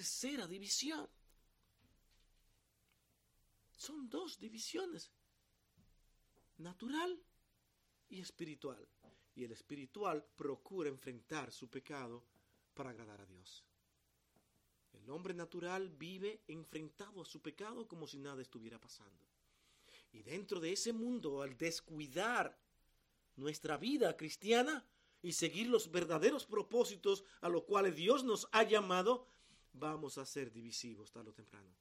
[0.00, 1.06] tercera división.
[3.76, 5.10] Son dos divisiones,
[6.56, 7.22] natural
[8.08, 8.88] y espiritual.
[9.34, 12.24] Y el espiritual procura enfrentar su pecado
[12.72, 13.62] para agradar a Dios.
[14.94, 19.26] El hombre natural vive enfrentado a su pecado como si nada estuviera pasando.
[20.12, 22.58] Y dentro de ese mundo, al descuidar
[23.36, 24.82] nuestra vida cristiana
[25.20, 29.26] y seguir los verdaderos propósitos a los cuales Dios nos ha llamado,
[29.72, 31.74] vamos a ser divisivos tarde o temprano.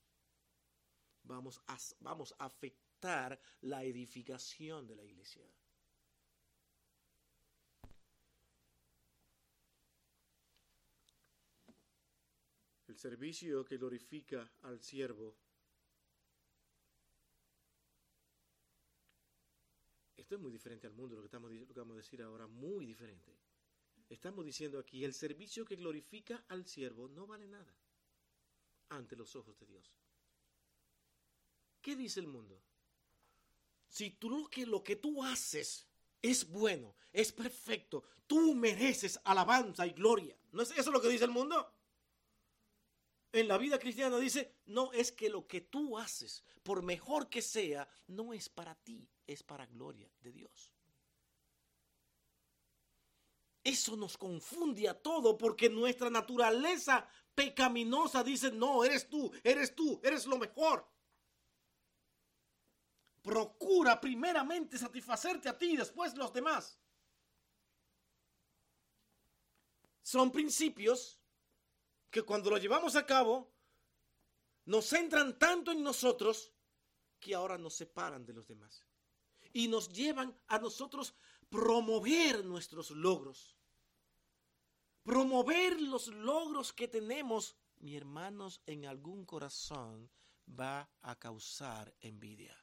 [1.23, 5.45] Vamos a, vamos a afectar la edificación de la iglesia.
[12.87, 15.37] El servicio que glorifica al siervo.
[20.17, 22.47] Esto es muy diferente al mundo, lo que, estamos, lo que vamos a decir ahora,
[22.47, 23.38] muy diferente.
[24.09, 27.75] Estamos diciendo aquí, el servicio que glorifica al siervo no vale nada
[28.89, 29.93] ante los ojos de Dios.
[31.79, 32.59] ¿Qué dice el mundo?
[33.87, 35.85] Si tú lo que, lo que tú haces
[36.21, 40.35] es bueno, es perfecto, tú mereces alabanza y gloria.
[40.51, 41.71] ¿No es eso lo que dice el mundo?
[43.31, 47.43] En la vida cristiana dice, no es que lo que tú haces, por mejor que
[47.43, 50.73] sea, no es para ti, es para gloria de Dios.
[53.69, 60.01] Eso nos confunde a todo porque nuestra naturaleza pecaminosa dice, no, eres tú, eres tú,
[60.03, 60.89] eres lo mejor.
[63.21, 66.79] Procura primeramente satisfacerte a ti y después los demás.
[70.01, 71.21] Son principios
[72.09, 73.53] que cuando los llevamos a cabo
[74.65, 76.51] nos centran tanto en nosotros
[77.19, 78.83] que ahora nos separan de los demás
[79.53, 81.13] y nos llevan a nosotros
[81.49, 83.58] promover nuestros logros.
[85.09, 90.07] Promover los logros que tenemos, mi hermanos, en algún corazón
[90.47, 92.55] va a causar envidia.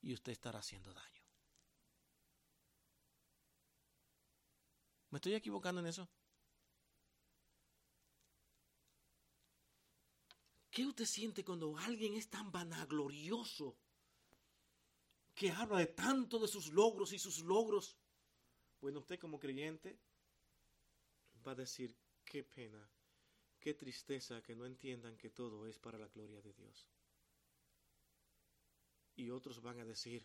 [0.00, 1.22] Y usted estará haciendo daño.
[5.10, 6.08] ¿Me estoy equivocando en eso?
[10.70, 13.76] ¿Qué usted siente cuando alguien es tan vanaglorioso
[15.34, 17.98] que habla de tanto de sus logros y sus logros.
[18.80, 20.07] Bueno, usted como creyente
[21.48, 22.86] va a decir, qué pena,
[23.58, 26.86] qué tristeza que no entiendan que todo es para la gloria de Dios.
[29.16, 30.24] Y otros van a decir,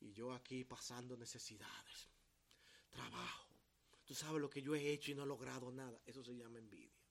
[0.00, 2.10] y yo aquí pasando necesidades,
[2.90, 3.48] trabajo,
[4.04, 6.58] tú sabes lo que yo he hecho y no he logrado nada, eso se llama
[6.58, 7.02] envidia.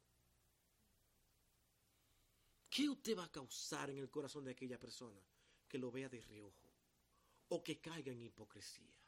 [2.72, 5.22] ¿qué usted va a causar en el corazón de aquella persona
[5.68, 6.72] que lo vea de reojo
[7.50, 9.01] o que caiga en hipocresía?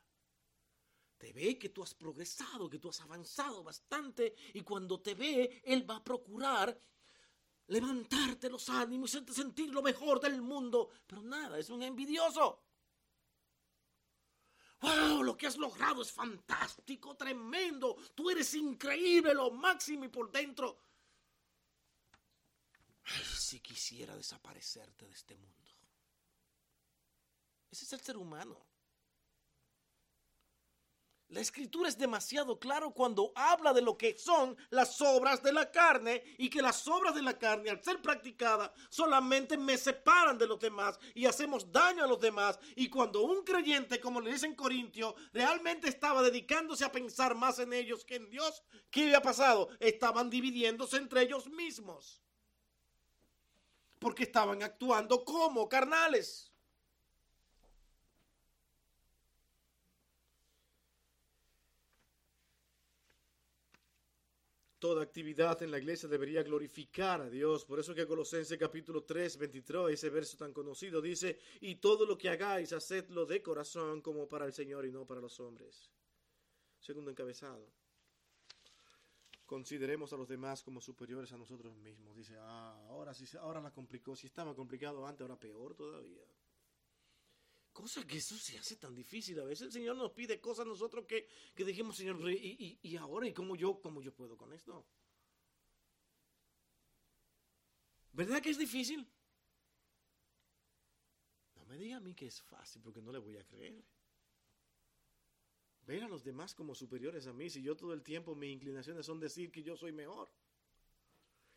[1.24, 5.62] Te ve que tú has progresado, que tú has avanzado bastante y cuando te ve,
[5.64, 6.78] él va a procurar
[7.68, 10.90] levantarte los ánimos hacerte sentir lo mejor del mundo.
[11.08, 12.66] Pero nada, es un envidioso.
[14.82, 15.24] ¡Wow!
[15.24, 17.96] Lo que has logrado es fantástico, tremendo.
[18.14, 20.78] Tú eres increíble, lo máximo y por dentro.
[23.06, 25.72] Ay, si quisiera desaparecerte de este mundo.
[27.72, 28.73] Ese es el ser humano.
[31.34, 35.72] La escritura es demasiado claro cuando habla de lo que son las obras de la
[35.72, 40.46] carne y que las obras de la carne al ser practicadas solamente me separan de
[40.46, 42.60] los demás y hacemos daño a los demás.
[42.76, 47.58] Y cuando un creyente, como le dice en Corintio, realmente estaba dedicándose a pensar más
[47.58, 48.62] en ellos que en Dios,
[48.92, 49.70] ¿qué había pasado?
[49.80, 52.22] Estaban dividiéndose entre ellos mismos.
[53.98, 56.53] Porque estaban actuando como carnales.
[64.84, 67.64] Toda actividad en la iglesia debería glorificar a Dios.
[67.64, 72.18] Por eso que Colosenses capítulo 3, 23, ese verso tan conocido, dice, y todo lo
[72.18, 75.90] que hagáis, hacedlo de corazón como para el Señor y no para los hombres.
[76.82, 77.66] Segundo encabezado.
[79.46, 82.14] Consideremos a los demás como superiores a nosotros mismos.
[82.18, 84.18] Dice, ah, ahora, sí, ahora la complicó.
[84.18, 86.26] Si estaba complicado antes, ahora peor todavía.
[87.74, 89.40] Cosa que eso se hace tan difícil.
[89.40, 92.98] A veces el Señor nos pide cosas nosotros que, que dijimos, Señor, ¿y, y, y
[92.98, 93.28] ahora?
[93.28, 94.86] ¿Y cómo yo, cómo yo puedo con esto?
[98.12, 99.12] ¿Verdad que es difícil?
[101.56, 103.84] No me diga a mí que es fácil porque no le voy a creer.
[105.88, 109.08] Ver a los demás como superiores a mí si yo todo el tiempo mis inclinaciones
[109.08, 110.30] son decir que yo soy mejor.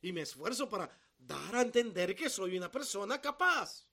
[0.00, 3.86] Y me esfuerzo para dar a entender que soy una persona capaz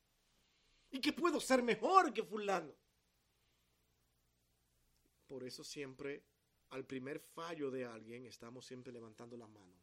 [0.93, 2.71] y que puedo ser mejor que fulano.
[5.27, 6.23] Por eso siempre
[6.69, 9.73] al primer fallo de alguien estamos siempre levantando la mano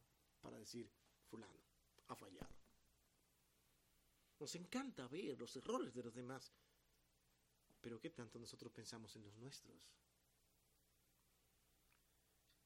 [0.40, 0.88] para decir
[1.28, 1.60] fulano
[2.08, 2.54] ha fallado.
[4.38, 6.52] Nos encanta ver los errores de los demás,
[7.80, 9.76] pero ¿qué tanto nosotros pensamos en los nuestros?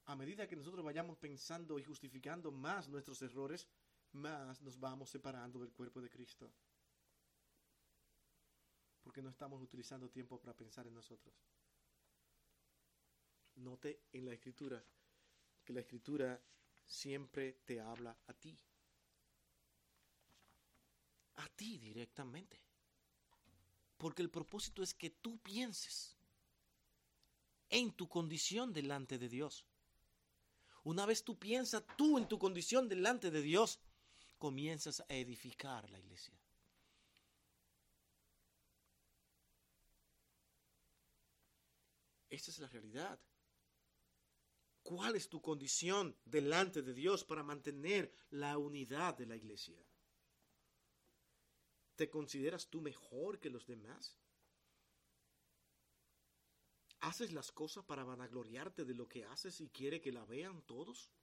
[0.05, 3.67] A medida que nosotros vayamos pensando y justificando más nuestros errores,
[4.11, 6.53] más nos vamos separando del cuerpo de Cristo
[9.05, 11.35] porque no estamos utilizando tiempo para pensar en nosotros.
[13.57, 14.83] Note en la escritura
[15.63, 16.41] que la escritura
[16.83, 18.57] siempre te habla a ti.
[21.35, 22.59] A ti directamente.
[23.95, 26.17] Porque el propósito es que tú pienses
[27.69, 29.67] en tu condición delante de Dios.
[30.83, 33.79] Una vez tú piensas tú en tu condición delante de Dios,
[34.39, 36.35] comienzas a edificar la iglesia.
[42.35, 43.17] Esa es la realidad.
[44.83, 49.81] ¿Cuál es tu condición delante de Dios para mantener la unidad de la iglesia?
[51.95, 54.19] ¿Te consideras tú mejor que los demás?
[56.99, 61.13] ¿Haces las cosas para vanagloriarte de lo que haces y quiere que la vean todos?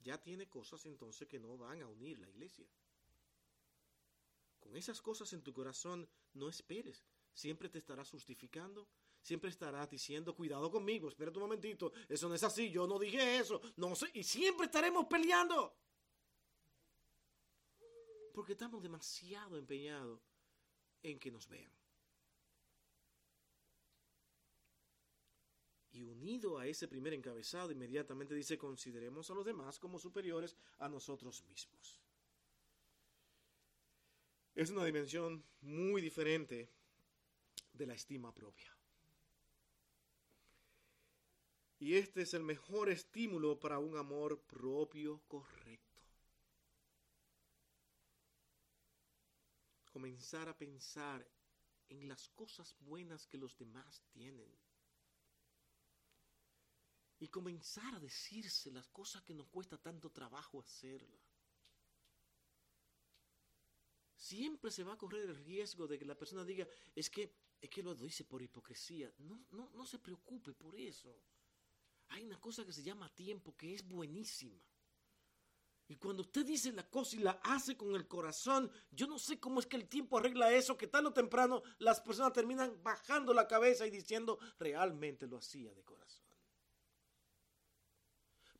[0.00, 2.68] Ya tiene cosas entonces que no van a unir la iglesia.
[4.60, 7.06] Con esas cosas en tu corazón no esperes.
[7.32, 8.86] Siempre te estarás justificando,
[9.22, 13.38] siempre estarás diciendo, cuidado conmigo, espérate un momentito, eso no es así, yo no dije
[13.38, 15.74] eso, no sé, y siempre estaremos peleando.
[18.34, 20.20] Porque estamos demasiado empeñados
[21.02, 21.70] en que nos vean.
[25.92, 30.88] Y unido a ese primer encabezado, inmediatamente dice, consideremos a los demás como superiores a
[30.88, 32.00] nosotros mismos.
[34.54, 36.70] Es una dimensión muy diferente
[37.74, 38.74] de la estima propia.
[41.82, 46.00] Y este es el mejor estímulo para un amor propio correcto.
[49.90, 51.28] Comenzar a pensar
[51.88, 54.56] en las cosas buenas que los demás tienen.
[57.18, 61.34] Y comenzar a decirse las cosas que nos cuesta tanto trabajo hacerlas.
[64.14, 66.64] Siempre se va a correr el riesgo de que la persona diga,
[66.94, 69.12] es que, es que lo dice por hipocresía.
[69.18, 71.20] No, no, no se preocupe por eso
[72.12, 74.60] hay una cosa que se llama tiempo que es buenísima.
[75.88, 79.38] Y cuando usted dice la cosa y la hace con el corazón, yo no sé
[79.38, 83.34] cómo es que el tiempo arregla eso, que tarde o temprano las personas terminan bajando
[83.34, 86.24] la cabeza y diciendo, realmente lo hacía de corazón.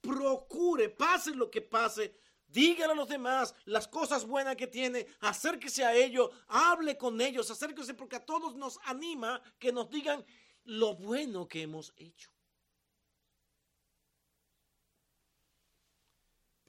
[0.00, 2.14] Procure, pase lo que pase,
[2.48, 7.50] Dígale a los demás las cosas buenas que tiene, acérquese a ellos, hable con ellos,
[7.50, 10.22] acérquese porque a todos nos anima que nos digan
[10.64, 12.31] lo bueno que hemos hecho.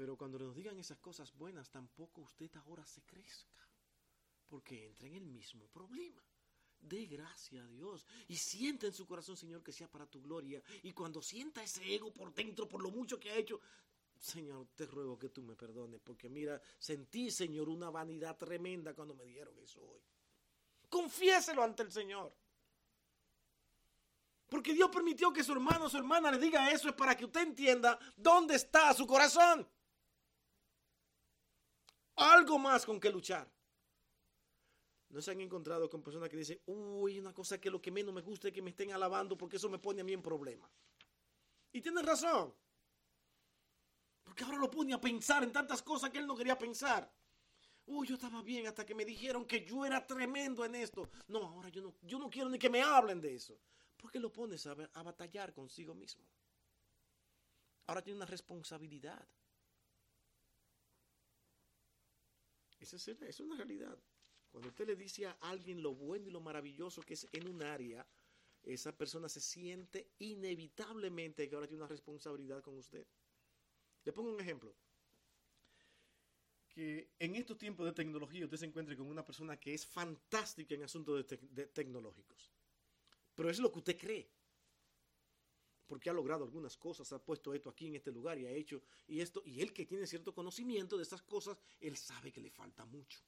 [0.04, 3.56] Pero cuando nos digan esas cosas buenas, tampoco usted ahora se crezca,
[4.50, 6.22] porque entra en el mismo problema.
[6.82, 10.62] Dé gracia a Dios y sienta en su corazón, Señor, que sea para tu gloria.
[10.82, 13.62] Y cuando sienta ese ego por dentro, por lo mucho que ha hecho,
[14.20, 19.16] Señor, te ruego que tú me perdones, porque mira, sentí, Señor, una vanidad tremenda cuando
[19.16, 20.02] me dieron eso hoy.
[20.90, 22.36] Confiéselo ante el Señor.
[24.50, 27.24] Porque Dios permitió que su hermano o su hermana le diga eso es para que
[27.24, 29.66] usted entienda dónde está su corazón.
[32.16, 33.50] Algo más con que luchar.
[35.10, 38.14] No se han encontrado con personas que dicen, uy, una cosa que lo que menos
[38.14, 40.70] me gusta es que me estén alabando porque eso me pone a mí en problema.
[41.72, 42.54] Y tienen razón.
[44.24, 47.12] Porque ahora lo pone a pensar en tantas cosas que él no quería pensar.
[47.86, 51.10] Uy, yo estaba bien hasta que me dijeron que yo era tremendo en esto.
[51.28, 53.60] No, ahora yo no, yo no quiero ni que me hablen de eso.
[53.98, 56.26] Porque lo pones a, a batallar consigo mismo.
[57.88, 59.28] Ahora tiene una responsabilidad.
[62.84, 63.98] Esa es, una realidad.
[64.52, 67.64] Cuando usted le dice a alguien lo bueno y lo maravilloso que es en un
[67.64, 68.06] área,
[68.62, 73.08] esa persona se siente inevitablemente que ahora tiene una responsabilidad con usted.
[74.04, 74.76] Le pongo un ejemplo.
[76.68, 80.76] Que en estos tiempos de tecnología usted se encuentre con una persona que es fantástica
[80.76, 82.52] en asuntos de tecnológicos.
[83.34, 84.30] Pero es lo que usted cree.
[85.88, 88.82] Porque ha logrado algunas cosas, ha puesto esto aquí en este lugar y ha hecho
[89.08, 89.42] y esto.
[89.46, 93.20] Y él que tiene cierto conocimiento de estas cosas, él sabe que le falta mucho.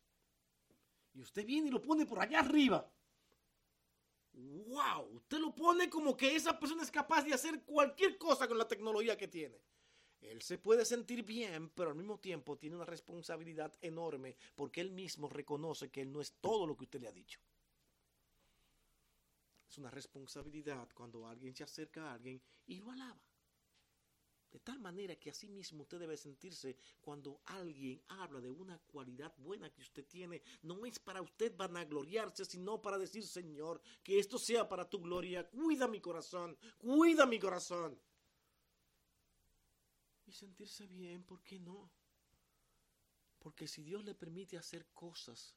[1.13, 2.91] Y usted viene y lo pone por allá arriba.
[4.33, 5.15] ¡Wow!
[5.15, 8.67] Usted lo pone como que esa persona es capaz de hacer cualquier cosa con la
[8.67, 9.61] tecnología que tiene.
[10.19, 14.91] Él se puede sentir bien, pero al mismo tiempo tiene una responsabilidad enorme porque él
[14.91, 17.39] mismo reconoce que él no es todo lo que usted le ha dicho.
[19.69, 23.21] Es una responsabilidad cuando alguien se acerca a alguien y lo alaba.
[24.55, 29.35] De tal manera que así mismo usted debe sentirse cuando alguien habla de una cualidad
[29.37, 30.41] buena que usted tiene.
[30.61, 35.45] No es para usted vanagloriarse, sino para decir, Señor, que esto sea para tu gloria.
[35.49, 37.99] Cuida mi corazón, cuida mi corazón.
[40.25, 41.91] Y sentirse bien, ¿por qué no?
[43.39, 45.53] Porque si Dios le permite hacer cosas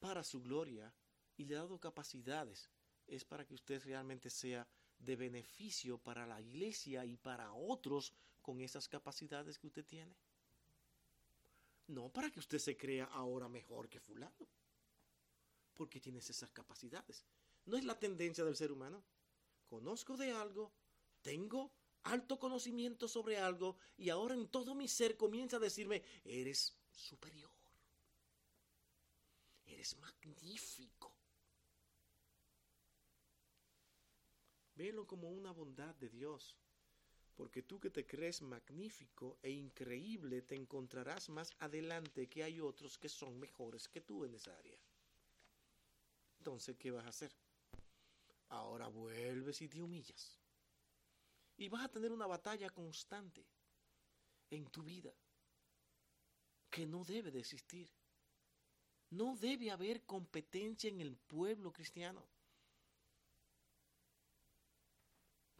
[0.00, 0.92] para su gloria
[1.36, 2.68] y le ha dado capacidades,
[3.08, 4.66] es para que usted realmente sea
[4.98, 10.14] de beneficio para la iglesia y para otros con esas capacidades que usted tiene.
[11.88, 14.46] No para que usted se crea ahora mejor que fulano,
[15.74, 17.24] porque tienes esas capacidades.
[17.64, 19.02] No es la tendencia del ser humano.
[19.68, 20.72] Conozco de algo,
[21.22, 21.72] tengo
[22.04, 27.50] alto conocimiento sobre algo y ahora en todo mi ser comienza a decirme, eres superior,
[29.66, 31.17] eres magnífico
[34.78, 36.56] Velo como una bondad de Dios,
[37.34, 42.96] porque tú que te crees magnífico e increíble te encontrarás más adelante que hay otros
[42.96, 44.78] que son mejores que tú en esa área.
[46.38, 47.34] Entonces, ¿qué vas a hacer?
[48.50, 50.38] Ahora vuelves y te humillas.
[51.56, 53.44] Y vas a tener una batalla constante
[54.48, 55.12] en tu vida
[56.70, 57.90] que no debe de existir.
[59.10, 62.37] No debe haber competencia en el pueblo cristiano.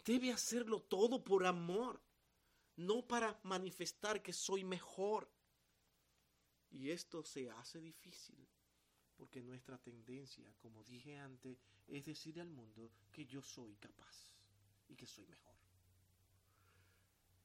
[0.09, 2.00] Debe hacerlo todo por amor,
[2.76, 5.30] no para manifestar que soy mejor.
[6.70, 8.48] Y esto se hace difícil
[9.18, 14.32] porque nuestra tendencia, como dije antes, es decir al mundo que yo soy capaz
[14.88, 15.54] y que soy mejor.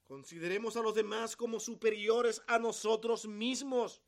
[0.05, 4.01] Consideremos a los demás como superiores a nosotros mismos.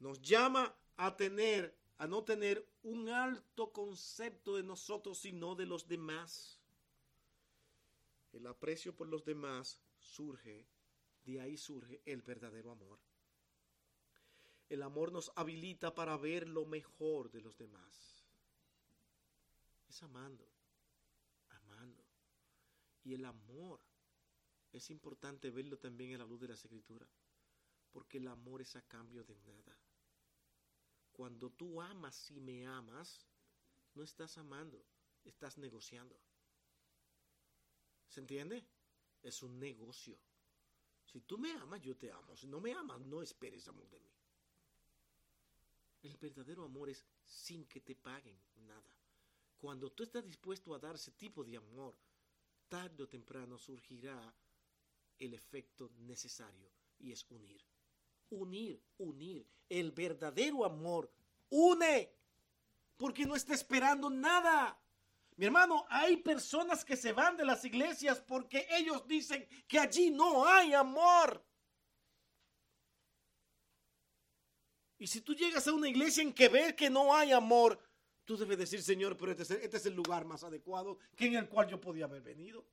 [0.00, 5.86] Nos llama a tener, a no tener un alto concepto de nosotros, sino de los
[5.86, 6.59] demás.
[8.32, 10.68] El aprecio por los demás surge,
[11.24, 13.00] de ahí surge el verdadero amor.
[14.68, 18.24] El amor nos habilita para ver lo mejor de los demás.
[19.88, 20.48] Es amando,
[21.48, 22.04] amando.
[23.02, 23.80] Y el amor
[24.72, 27.10] es importante verlo también en la luz de las escrituras,
[27.90, 29.76] porque el amor es a cambio de nada.
[31.12, 33.26] Cuando tú amas y me amas,
[33.94, 34.86] no estás amando,
[35.24, 36.16] estás negociando.
[38.10, 38.66] ¿Se entiende?
[39.22, 40.18] Es un negocio.
[41.06, 42.36] Si tú me amas, yo te amo.
[42.36, 44.10] Si no me amas, no esperes amor de mí.
[46.02, 48.96] El verdadero amor es sin que te paguen nada.
[49.58, 51.94] Cuando tú estás dispuesto a dar ese tipo de amor,
[52.68, 54.34] tarde o temprano surgirá
[55.18, 57.60] el efecto necesario, y es unir.
[58.30, 59.46] Unir, unir.
[59.68, 61.10] El verdadero amor
[61.50, 62.10] une
[62.96, 64.79] porque no está esperando nada.
[65.40, 70.10] Mi hermano, hay personas que se van de las iglesias porque ellos dicen que allí
[70.10, 71.42] no hay amor.
[74.98, 77.80] Y si tú llegas a una iglesia en que ves que no hay amor,
[78.26, 81.36] tú debes decir, Señor, pero este es, este es el lugar más adecuado que en
[81.36, 82.66] el cual yo podía haber venido.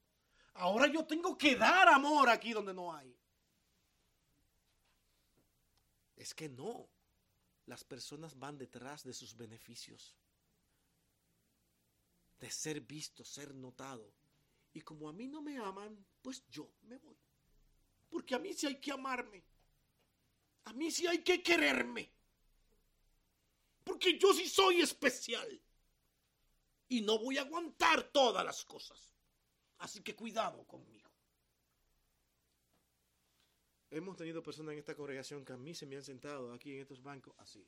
[0.55, 3.17] Ahora yo tengo que dar amor aquí donde no hay.
[6.17, 6.89] Es que no.
[7.65, 10.17] Las personas van detrás de sus beneficios.
[12.39, 14.13] De ser visto, ser notado.
[14.73, 17.17] Y como a mí no me aman, pues yo me voy.
[18.09, 19.43] Porque a mí sí hay que amarme.
[20.65, 22.11] A mí sí hay que quererme.
[23.83, 25.61] Porque yo sí soy especial.
[26.89, 29.15] Y no voy a aguantar todas las cosas.
[29.79, 31.09] Así que cuidado conmigo.
[33.89, 36.81] Hemos tenido personas en esta congregación que a mí se me han sentado aquí en
[36.81, 37.65] estos bancos así.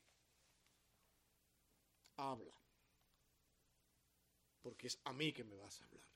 [2.17, 2.53] Habla.
[4.62, 6.10] Porque es a mí que me vas a hablar.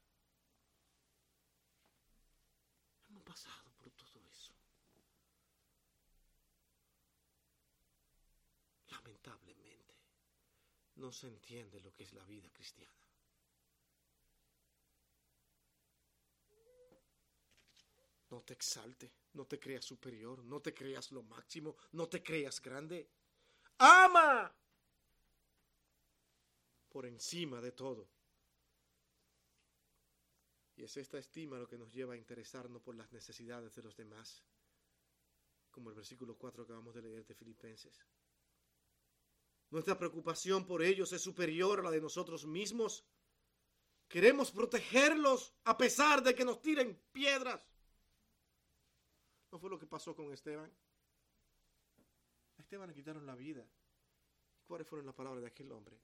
[3.09, 4.53] Hemos pasado por todo eso.
[8.89, 9.95] Lamentablemente,
[10.95, 12.93] no se entiende lo que es la vida cristiana.
[18.29, 22.59] No te exalte, no te creas superior, no te creas lo máximo, no te creas
[22.59, 23.07] grande.
[23.77, 24.51] Ama
[26.89, 28.07] por encima de todo.
[30.75, 33.95] Y es esta estima lo que nos lleva a interesarnos por las necesidades de los
[33.95, 34.43] demás,
[35.69, 38.05] como el versículo 4 que acabamos de leer de Filipenses.
[39.69, 43.03] Nuestra preocupación por ellos es superior a la de nosotros mismos.
[44.07, 47.59] Queremos protegerlos a pesar de que nos tiren piedras.
[49.51, 50.71] ¿No fue lo que pasó con Esteban?
[52.57, 53.67] A Esteban le quitaron la vida.
[54.65, 55.99] ¿Cuáles fueron las palabras de aquel hombre?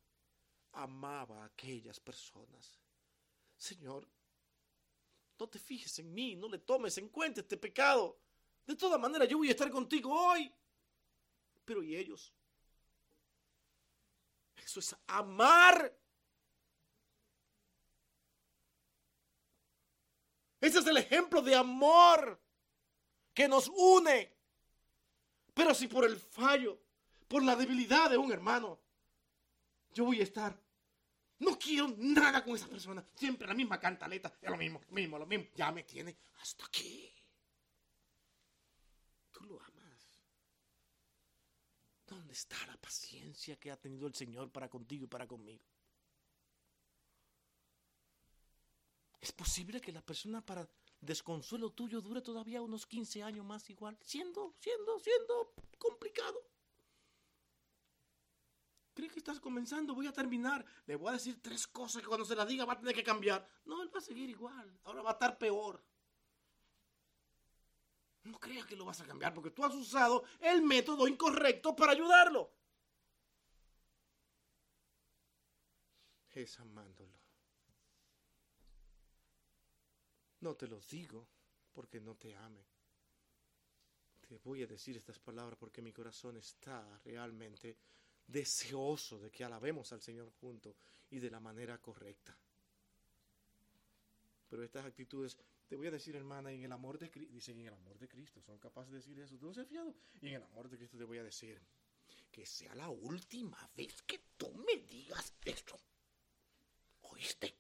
[0.74, 2.80] Amaba a aquellas personas.
[3.56, 4.08] Señor,
[5.40, 8.20] no te fijes en mí, no le tomes en cuenta este pecado.
[8.66, 10.54] De todas maneras, yo voy a estar contigo hoy.
[11.64, 12.34] Pero ¿y ellos?
[14.58, 15.98] Eso es amar.
[20.60, 22.40] Ese es el ejemplo de amor
[23.34, 24.36] que nos une.
[25.54, 26.78] Pero si por el fallo,
[27.30, 28.78] por la debilidad de un hermano,
[29.94, 30.60] yo voy a estar,
[31.40, 35.26] no quiero nada con esa persona, siempre la misma cantaleta, es lo mismo, mismo, lo
[35.26, 37.14] mismo, ya me tiene hasta aquí.
[39.32, 39.80] Tú lo amas.
[42.06, 45.64] ¿Dónde está la paciencia que ha tenido el Señor para contigo y para conmigo?
[49.22, 50.68] Es posible que la persona para
[51.02, 56.42] desconsuelo tuyo dure todavía unos 15 años más igual, siendo, siendo, siendo complicado.
[59.00, 59.96] ¿Crees que estás comenzando?
[59.96, 60.66] Voy a terminar.
[60.86, 63.02] Le voy a decir tres cosas que cuando se las diga va a tener que
[63.02, 63.48] cambiar.
[63.64, 64.78] No, él va a seguir igual.
[64.84, 65.82] Ahora va a estar peor.
[68.26, 71.94] No creas que lo vas a cambiar porque tú has usado el método incorrecto para
[71.94, 72.52] ayudarlo.
[76.32, 77.18] Es amándolo.
[80.42, 81.26] No te lo digo
[81.72, 82.68] porque no te ame.
[84.28, 87.78] Te voy a decir estas palabras porque mi corazón está realmente
[88.32, 90.76] deseoso de que alabemos al Señor junto
[91.10, 92.38] y de la manera correcta.
[94.48, 97.68] Pero estas actitudes, te voy a decir, hermana, en el amor de Cristo, dicen en
[97.68, 99.38] el amor de Cristo, son capaces de decir eso.
[99.42, 99.96] No seas fiado.
[100.22, 101.60] Y en el amor de Cristo te voy a decir
[102.32, 105.80] que sea la última vez que tú me digas esto.
[107.02, 107.56] ¿Oíste?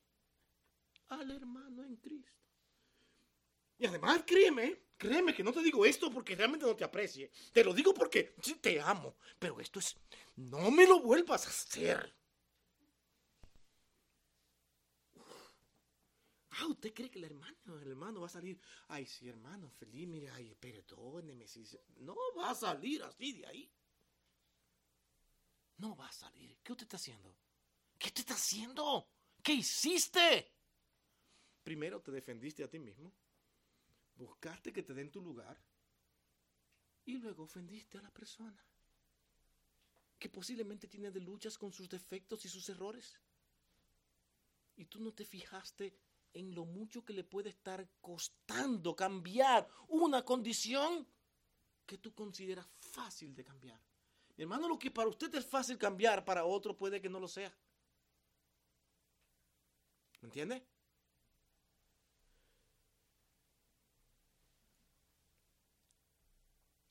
[1.09, 2.31] Al hermano en Cristo.
[3.77, 7.31] Y además, créeme, créeme que no te digo esto porque realmente no te aprecie.
[7.53, 9.15] Te lo digo porque te amo.
[9.39, 9.97] Pero esto es,
[10.35, 12.15] no me lo vuelvas a hacer.
[16.51, 18.59] Ah, ¿usted cree que el hermano, el hermano va a salir?
[18.89, 21.47] Ay, sí, hermano, feliz, mire, ay, perdóneme.
[21.47, 21.63] Si...
[21.99, 23.71] No va a salir así de ahí.
[25.77, 26.59] No va a salir.
[26.61, 27.33] ¿Qué usted está haciendo?
[27.97, 29.09] ¿Qué te está haciendo?
[29.41, 30.51] ¿Qué hiciste?
[31.63, 33.13] Primero te defendiste a ti mismo
[34.19, 35.57] buscaste que te den tu lugar
[37.05, 38.63] y luego ofendiste a la persona
[40.19, 43.17] que posiblemente tiene de luchas con sus defectos y sus errores.
[44.75, 45.97] Y tú no te fijaste
[46.33, 51.07] en lo mucho que le puede estar costando cambiar una condición
[51.85, 53.81] que tú consideras fácil de cambiar.
[54.35, 57.27] Mi hermano, lo que para usted es fácil cambiar, para otro puede que no lo
[57.27, 57.53] sea.
[60.21, 60.65] ¿Me entiende?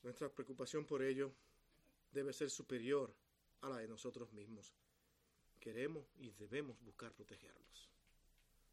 [0.09, 1.31] Nuestra preocupación por ello
[2.11, 3.13] debe ser superior
[3.61, 4.73] a la de nosotros mismos.
[5.59, 7.91] Queremos y debemos buscar protegerlos.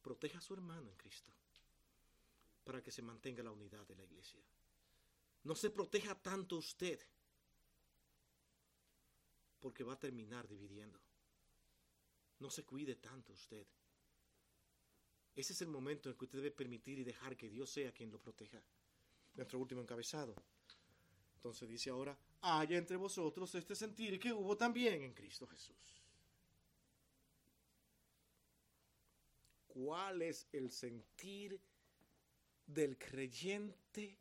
[0.01, 1.31] Proteja a su hermano en Cristo
[2.65, 4.41] para que se mantenga la unidad de la iglesia.
[5.45, 6.99] No se proteja tanto usted
[9.61, 10.99] porque va a terminar dividiendo.
[12.39, 13.67] No se cuide tanto usted.
[15.35, 18.11] Ese es el momento en que usted debe permitir y dejar que Dios sea quien
[18.11, 18.63] lo proteja.
[19.35, 20.35] Nuestro último encabezado.
[21.47, 26.03] Entonces dice ahora, haya entre vosotros este sentir que hubo también en Cristo Jesús.
[29.69, 31.61] ¿Cuál es el sentir
[32.67, 34.19] del creyente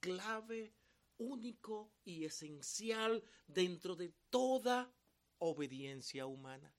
[0.00, 0.72] clave,
[1.18, 4.92] único y esencial dentro de toda
[5.38, 6.74] obediencia humana?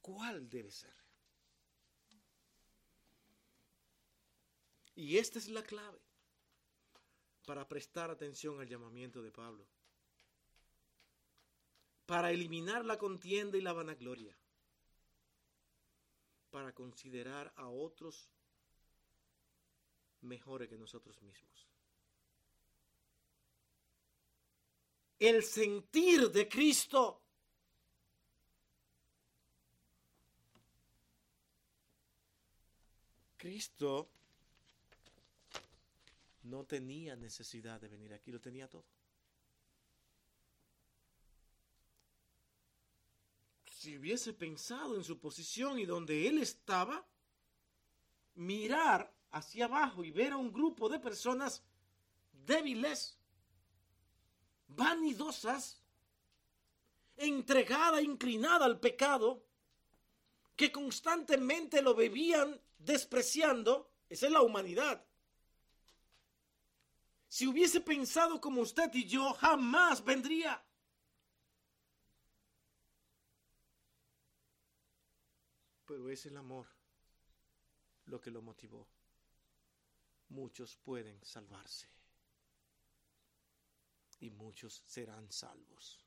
[0.00, 0.94] ¿Cuál debe ser?
[4.96, 6.07] Y esta es la clave
[7.48, 9.66] para prestar atención al llamamiento de Pablo,
[12.04, 14.36] para eliminar la contienda y la vanagloria,
[16.50, 18.28] para considerar a otros
[20.20, 21.66] mejores que nosotros mismos.
[25.18, 27.22] El sentir de Cristo.
[33.38, 34.10] Cristo
[36.48, 38.84] no tenía necesidad de venir aquí, lo tenía todo.
[43.70, 47.06] Si hubiese pensado en su posición y donde él estaba,
[48.34, 51.62] mirar hacia abajo y ver a un grupo de personas
[52.32, 53.18] débiles,
[54.68, 55.82] vanidosas,
[57.16, 59.44] entregada, inclinada al pecado,
[60.56, 65.07] que constantemente lo bebían despreciando, esa es la humanidad.
[67.28, 70.64] Si hubiese pensado como usted y yo, jamás vendría.
[75.84, 76.66] Pero es el amor
[78.06, 78.88] lo que lo motivó.
[80.30, 81.88] Muchos pueden salvarse
[84.20, 86.04] y muchos serán salvos.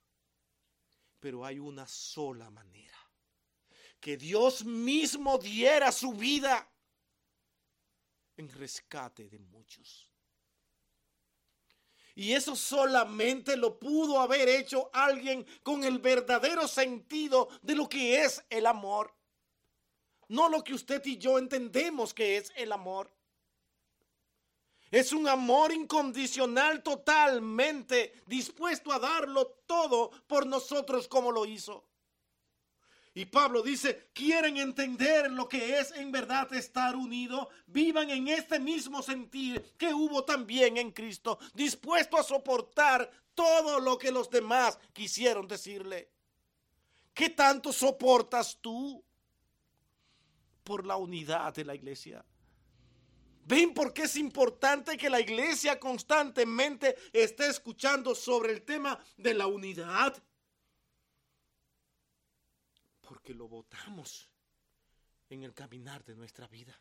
[1.20, 2.98] Pero hay una sola manera.
[4.00, 6.68] Que Dios mismo diera su vida
[8.38, 10.11] en rescate de muchos.
[12.16, 18.24] Y eso solamente lo pudo haber hecho alguien con el verdadero sentido de lo que
[18.24, 19.14] es el amor.
[20.28, 23.12] No lo que usted y yo entendemos que es el amor.
[24.90, 31.91] Es un amor incondicional totalmente dispuesto a darlo todo por nosotros como lo hizo.
[33.14, 38.58] Y Pablo dice, quieren entender lo que es en verdad estar unido, vivan en este
[38.58, 44.80] mismo sentir que hubo también en Cristo, dispuesto a soportar todo lo que los demás
[44.94, 46.10] quisieron decirle.
[47.14, 49.04] ¿Qué tanto soportas tú
[50.64, 52.24] por la unidad de la iglesia?
[53.44, 59.34] ¿Ven por qué es importante que la iglesia constantemente esté escuchando sobre el tema de
[59.34, 60.16] la unidad?
[63.12, 64.30] Porque lo votamos
[65.28, 66.80] en el caminar de nuestra vida.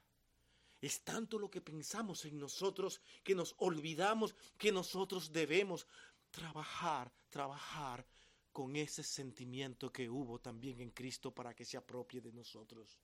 [0.81, 5.89] Es tanto lo que pensamos en nosotros que nos olvidamos que nosotros debemos
[6.31, 8.07] trabajar, trabajar
[8.53, 13.01] con ese sentimiento que hubo también en Cristo para que se apropie de nosotros.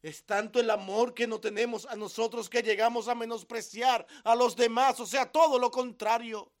[0.00, 4.54] Es tanto el amor que no tenemos a nosotros que llegamos a menospreciar a los
[4.54, 6.52] demás, o sea, todo lo contrario.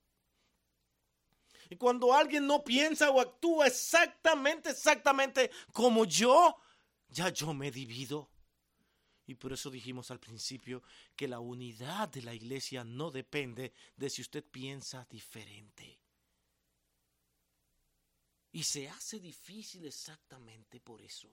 [1.72, 6.54] Y cuando alguien no piensa o actúa exactamente, exactamente como yo,
[7.08, 8.28] ya yo me divido.
[9.26, 10.82] Y por eso dijimos al principio
[11.16, 15.98] que la unidad de la iglesia no depende de si usted piensa diferente.
[18.50, 21.30] Y se hace difícil exactamente por eso,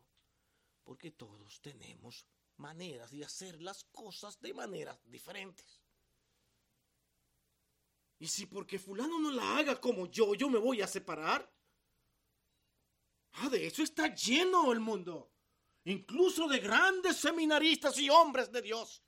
[0.85, 2.25] porque todos tenemos
[2.55, 5.81] maneras de hacer las cosas de maneras diferentes.
[8.19, 11.49] Y si porque fulano no la haga como yo, yo me voy a separar.
[13.33, 15.31] Ah, de eso está lleno el mundo.
[15.85, 19.01] Incluso de grandes seminaristas y hombres de Dios.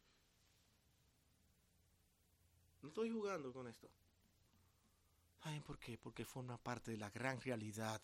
[2.81, 3.89] No estoy jugando con esto.
[5.43, 5.97] ¿Saben por qué?
[5.97, 8.01] Porque forma parte de la gran realidad.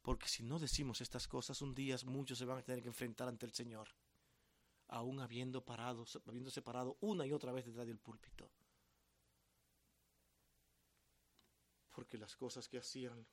[0.00, 3.28] Porque si no decimos estas cosas, un día muchos se van a tener que enfrentar
[3.28, 3.88] ante el Señor.
[4.88, 8.50] Aún habiendo parado, habiéndose parado una y otra vez detrás del púlpito.
[11.96, 13.26] Porque las cosas que hacían,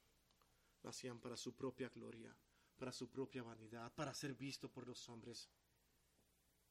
[0.83, 2.33] las hacían para su propia gloria,
[2.77, 5.49] para su propia vanidad, para ser visto por los hombres.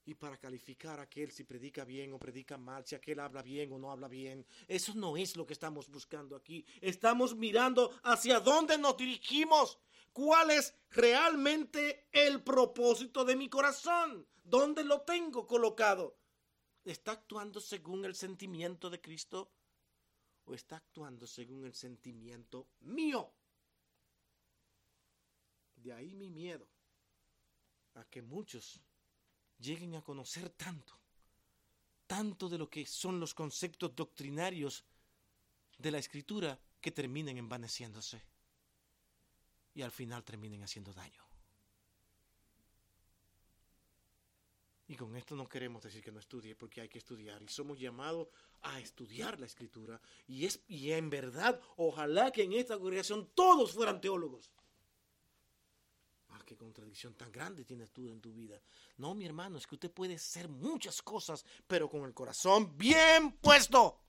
[0.05, 3.73] y para calificar a aquel si predica bien o predica mal, si aquel habla bien
[3.73, 4.45] o no habla bien.
[4.67, 6.67] Eso no es lo que estamos buscando aquí.
[6.81, 9.79] Estamos mirando hacia dónde nos dirigimos.
[10.13, 14.27] ¿Cuál es realmente el propósito de mi corazón?
[14.43, 16.19] ¿Dónde lo tengo colocado?
[16.85, 19.53] ¿Está actuando según el sentimiento de Cristo
[20.45, 23.33] o está actuando según el sentimiento mío?
[25.77, 26.69] De ahí mi miedo
[27.95, 28.81] a que muchos
[29.59, 30.99] lleguen a conocer tanto,
[32.07, 34.85] tanto de lo que son los conceptos doctrinarios
[35.79, 38.23] de la escritura que terminen envaneciéndose
[39.75, 41.32] y al final terminen haciendo daño.
[44.93, 47.43] Y con esto no queremos decir que no estudie, porque hay que estudiar.
[47.43, 48.29] Y somos llamados
[48.61, 49.99] a estudiar la escritura.
[50.27, 54.51] Y, es, y en verdad, ojalá que en esta congregación todos fueran teólogos
[56.45, 58.61] qué contradicción tan grande tienes tú en tu vida.
[58.99, 63.33] No, mi hermano, es que usted puede ser muchas cosas, pero con el corazón bien
[63.33, 64.01] puesto.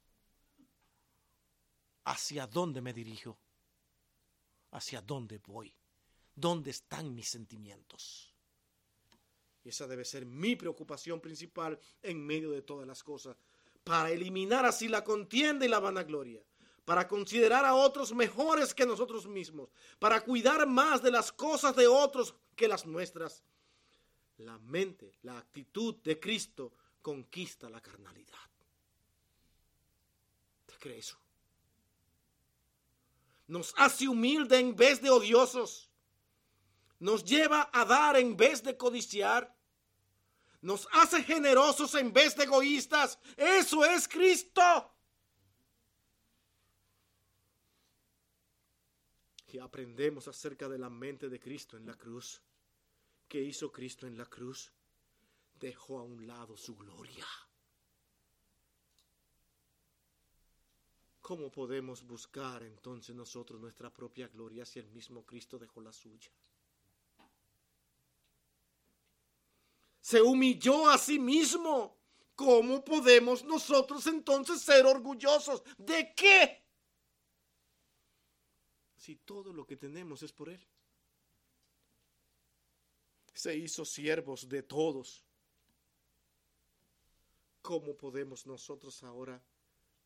[2.05, 3.37] ¿Hacia dónde me dirijo?
[4.71, 5.73] ¿Hacia dónde voy?
[6.35, 8.32] ¿Dónde están mis sentimientos?
[9.63, 13.37] Y esa debe ser mi preocupación principal en medio de todas las cosas,
[13.83, 16.41] para eliminar así la contienda y la vanagloria
[16.85, 21.87] para considerar a otros mejores que nosotros mismos, para cuidar más de las cosas de
[21.87, 23.43] otros que las nuestras.
[24.37, 28.33] La mente, la actitud de Cristo conquista la carnalidad.
[30.65, 31.17] ¿Te crees eso?
[33.47, 35.89] Nos hace humilde en vez de odiosos.
[36.99, 39.52] Nos lleva a dar en vez de codiciar.
[40.63, 43.19] Nos hace generosos en vez de egoístas.
[43.37, 44.89] Eso es Cristo.
[49.53, 52.41] que aprendemos acerca de la mente de Cristo en la cruz.
[53.27, 54.71] ¿Qué hizo Cristo en la cruz?
[55.59, 57.27] Dejó a un lado su gloria.
[61.21, 66.31] ¿Cómo podemos buscar entonces nosotros nuestra propia gloria si el mismo Cristo dejó la suya?
[70.03, 71.97] Se humilló a sí mismo.
[72.35, 75.63] ¿Cómo podemos nosotros entonces ser orgullosos?
[75.77, 76.63] ¿De qué?
[79.03, 80.65] si todo lo que tenemos es por Él?
[83.33, 85.25] Se hizo siervos de todos.
[87.61, 89.43] ¿Cómo podemos nosotros ahora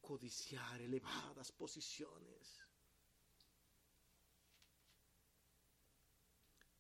[0.02, 2.66] codiciar elevadas posiciones?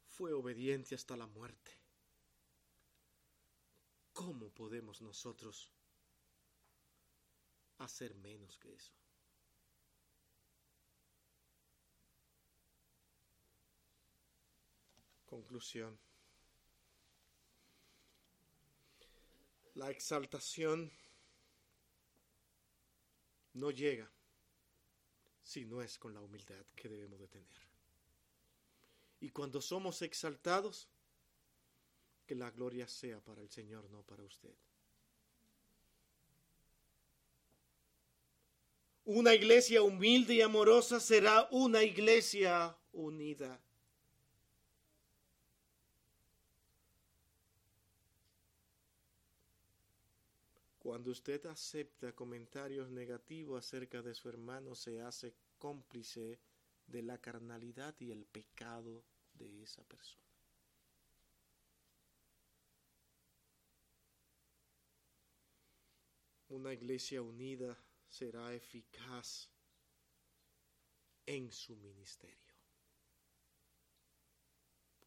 [0.07, 1.76] Fue obediente hasta la muerte.
[4.17, 5.69] ¿Cómo podemos nosotros
[7.77, 8.91] hacer menos que eso?
[15.27, 15.99] Conclusión.
[19.75, 20.91] La exaltación
[23.53, 24.09] no llega
[25.43, 27.67] si no es con la humildad que debemos de tener.
[29.19, 30.87] Y cuando somos exaltados,
[32.27, 34.53] que la gloria sea para el Señor, no para usted.
[39.05, 43.57] Una iglesia humilde y amorosa será una iglesia unida.
[50.79, 56.39] Cuando usted acepta comentarios negativos acerca de su hermano, se hace cómplice
[56.87, 59.03] de la carnalidad y el pecado
[59.33, 60.26] de esa persona.
[66.57, 67.77] Una iglesia unida
[68.09, 69.47] será eficaz
[71.23, 72.55] en su ministerio.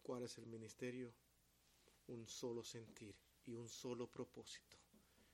[0.00, 1.12] ¿Cuál es el ministerio?
[2.06, 4.78] Un solo sentir y un solo propósito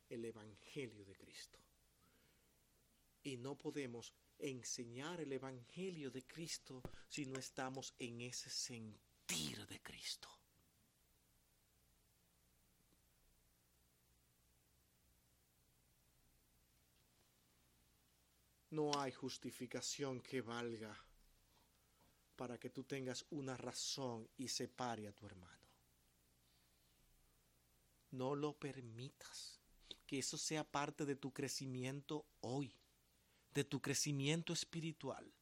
[0.08, 1.58] el Evangelio de Cristo.
[3.22, 9.82] Y no podemos enseñar el Evangelio de Cristo si no estamos en ese sentir de
[9.82, 10.35] Cristo.
[18.76, 20.94] No hay justificación que valga
[22.36, 25.66] para que tú tengas una razón y separe a tu hermano.
[28.10, 29.58] No lo permitas
[30.06, 32.76] que eso sea parte de tu crecimiento hoy,
[33.54, 35.32] de tu crecimiento espiritual.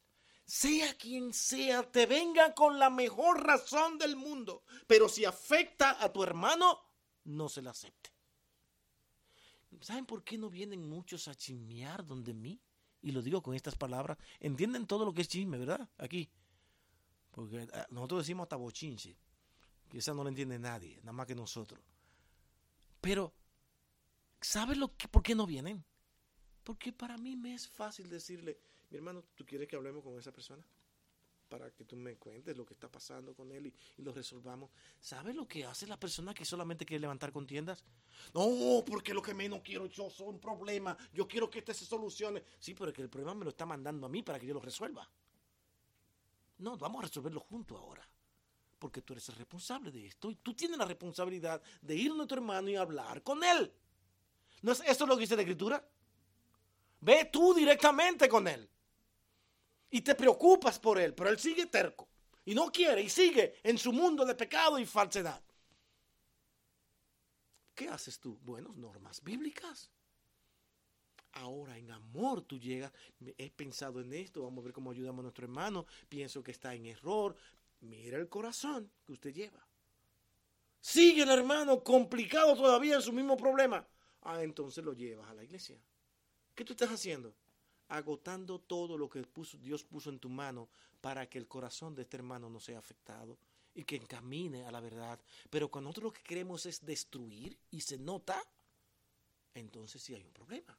[0.45, 6.13] Sea quien sea, te venga con la mejor razón del mundo, pero si afecta a
[6.13, 6.79] tu hermano,
[7.25, 8.11] no se la acepte.
[9.81, 12.61] ¿Saben por qué no vienen muchos a chismear donde mí?
[13.05, 14.17] Y lo digo con estas palabras.
[14.39, 15.87] Entienden todo lo que es chisme, ¿verdad?
[15.99, 16.27] Aquí.
[17.29, 19.15] Porque eh, nosotros decimos hasta bochinche,
[19.87, 21.79] que esa no lo entiende nadie, nada más que nosotros
[23.01, 23.31] Pero,
[24.41, 25.85] ¿sabes lo que, por qué no vienen?
[26.63, 28.57] Porque para mí me es fácil decirle,
[28.89, 30.65] mi hermano, ¿tú quieres que hablemos con esa persona?
[31.49, 34.71] Para que tú me cuentes lo que está pasando con él y, lo resolvamos.
[34.99, 37.83] ¿Sabes lo que hace la persona que solamente quiere levantar contiendas?
[38.33, 40.97] No, porque lo que menos quiero yo son problemas.
[41.13, 42.43] Yo quiero que este se solucione.
[42.59, 44.53] Sí, pero es que el problema me lo está mandando a mí para que yo
[44.55, 45.07] lo resuelva.
[46.57, 48.07] No, vamos a resolverlo juntos ahora.
[48.79, 52.25] Porque tú eres el responsable de esto y tú tienes la responsabilidad de ir a
[52.25, 53.71] tu hermano y hablar con él.
[54.61, 55.87] ¿No es lo que dice la escritura?
[57.01, 58.67] Ve tú directamente con él.
[59.95, 62.09] Y te preocupas por él, pero él sigue terco.
[62.43, 65.41] Y no quiere y sigue en su mundo de pecado y falsedad.
[67.73, 68.37] ¿Qué haces tú?
[68.41, 69.89] Bueno, normas bíblicas.
[71.31, 72.91] Ahora en amor tú llegas,
[73.37, 76.75] he pensado en esto, vamos a ver cómo ayudamos a nuestro hermano, pienso que está
[76.75, 77.33] en error.
[77.79, 79.65] Mira el corazón que usted lleva.
[80.81, 83.87] Sigue el hermano complicado todavía en su mismo problema.
[84.23, 85.79] Ah, entonces lo llevas a la iglesia.
[86.53, 87.33] ¿Qué tú estás haciendo?
[87.87, 89.25] Agotando todo lo que
[89.61, 90.69] Dios puso en tu mano
[91.01, 93.37] para que el corazón de este hermano no sea afectado
[93.75, 95.19] y que encamine a la verdad.
[95.49, 98.41] Pero cuando nosotros lo que queremos es destruir y se nota,
[99.53, 100.77] entonces sí hay un problema.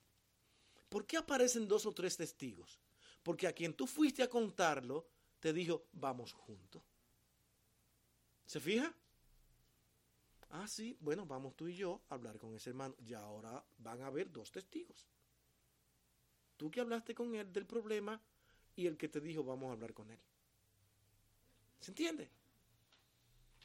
[0.89, 2.81] ¿Por qué aparecen dos o tres testigos?
[3.23, 5.07] Porque a quien tú fuiste a contarlo
[5.41, 6.83] te dijo, vamos juntos.
[8.47, 8.95] ¿Se fija?
[10.51, 12.95] Ah, sí, bueno, vamos tú y yo a hablar con ese hermano.
[12.99, 15.07] Y ahora van a haber dos testigos.
[16.57, 18.21] Tú que hablaste con él del problema
[18.75, 20.19] y el que te dijo vamos a hablar con él.
[21.81, 22.31] ¿Se entiende?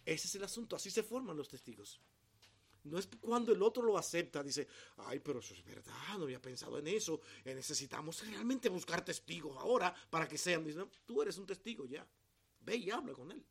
[0.05, 1.99] Ese es el asunto, así se forman los testigos.
[2.83, 4.67] No es cuando el otro lo acepta, dice,
[4.97, 9.55] ay, pero eso es verdad, no había pensado en eso, eh, necesitamos realmente buscar testigos
[9.57, 10.63] ahora para que sean.
[10.63, 12.07] Dice, tú eres un testigo ya,
[12.61, 13.45] ve y habla con él.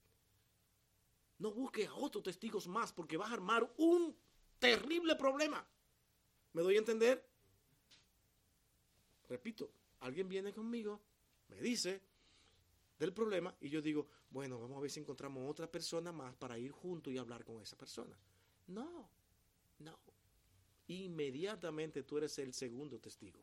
[1.38, 4.16] No busque a otros testigos más porque vas a armar un
[4.58, 5.64] terrible problema.
[6.52, 7.29] ¿Me doy a entender?
[9.30, 9.70] Repito,
[10.00, 11.00] alguien viene conmigo,
[11.48, 12.00] me dice
[12.98, 16.58] del problema y yo digo, bueno, vamos a ver si encontramos otra persona más para
[16.58, 18.18] ir juntos y hablar con esa persona.
[18.66, 19.08] No,
[19.78, 19.98] no.
[20.88, 23.38] Inmediatamente tú eres el segundo testigo.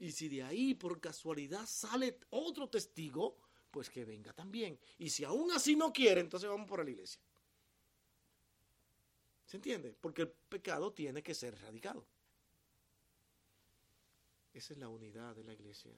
[0.00, 3.38] Y si de ahí por casualidad sale otro testigo,
[3.70, 4.80] pues que venga también.
[4.98, 7.20] Y si aún así no quiere, entonces vamos por la iglesia.
[9.44, 9.96] ¿Se entiende?
[10.00, 12.04] Porque el pecado tiene que ser erradicado.
[14.56, 15.92] Esa es la unidad de la iglesia.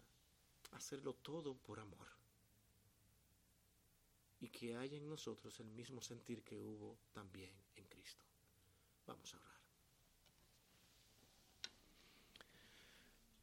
[0.72, 2.08] Hacerlo todo por amor.
[4.40, 8.24] Y que haya en nosotros el mismo sentir que hubo también en Cristo.
[9.06, 9.60] Vamos a orar.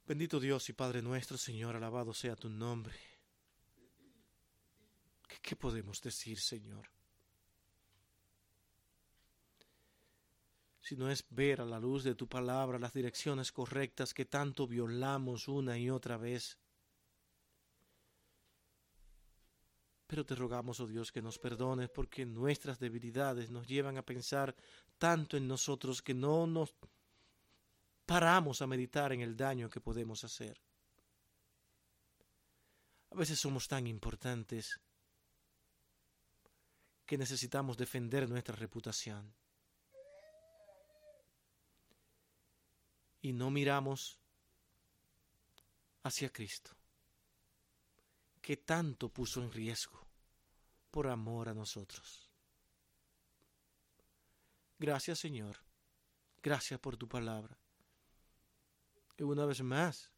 [0.05, 2.99] Bendito Dios y Padre nuestro, Señor, alabado sea tu nombre.
[5.41, 6.89] ¿Qué, podemos decir, Señor?
[10.85, 15.47] Sino es ver a la luz de tu palabra las direcciones correctas que tanto violamos
[15.47, 16.59] una y otra vez.
[20.05, 24.55] Pero te rogamos, oh Dios, que nos perdones porque nuestras debilidades nos llevan a pensar
[24.99, 26.75] tanto en nosotros que no nos
[28.05, 30.61] paramos a meditar en el daño que podemos hacer.
[33.09, 34.79] A veces somos tan importantes
[37.07, 39.33] que necesitamos defender nuestra reputación.
[43.25, 44.19] Y no miramos
[46.03, 46.69] hacia Cristo,
[48.39, 49.99] que tanto puso en riesgo
[50.91, 52.29] por amor a nosotros.
[54.77, 55.57] Gracias Señor,
[56.43, 57.57] gracias por tu palabra.
[59.17, 60.11] Y una vez más,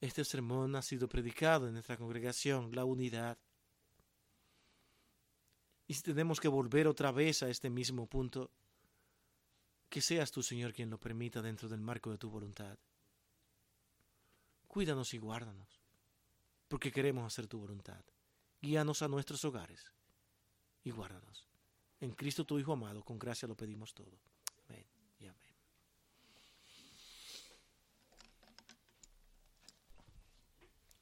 [0.00, 3.36] este sermón ha sido predicado en nuestra congregación, la unidad.
[5.86, 8.50] Y si tenemos que volver otra vez a este mismo punto,
[9.92, 12.78] que seas tú, Señor, quien lo permita dentro del marco de tu voluntad.
[14.66, 15.82] Cuídanos y guárdanos,
[16.66, 18.02] porque queremos hacer tu voluntad.
[18.62, 19.92] Guíanos a nuestros hogares
[20.82, 21.46] y guárdanos.
[22.00, 24.18] En Cristo tu Hijo amado, con gracia lo pedimos todo.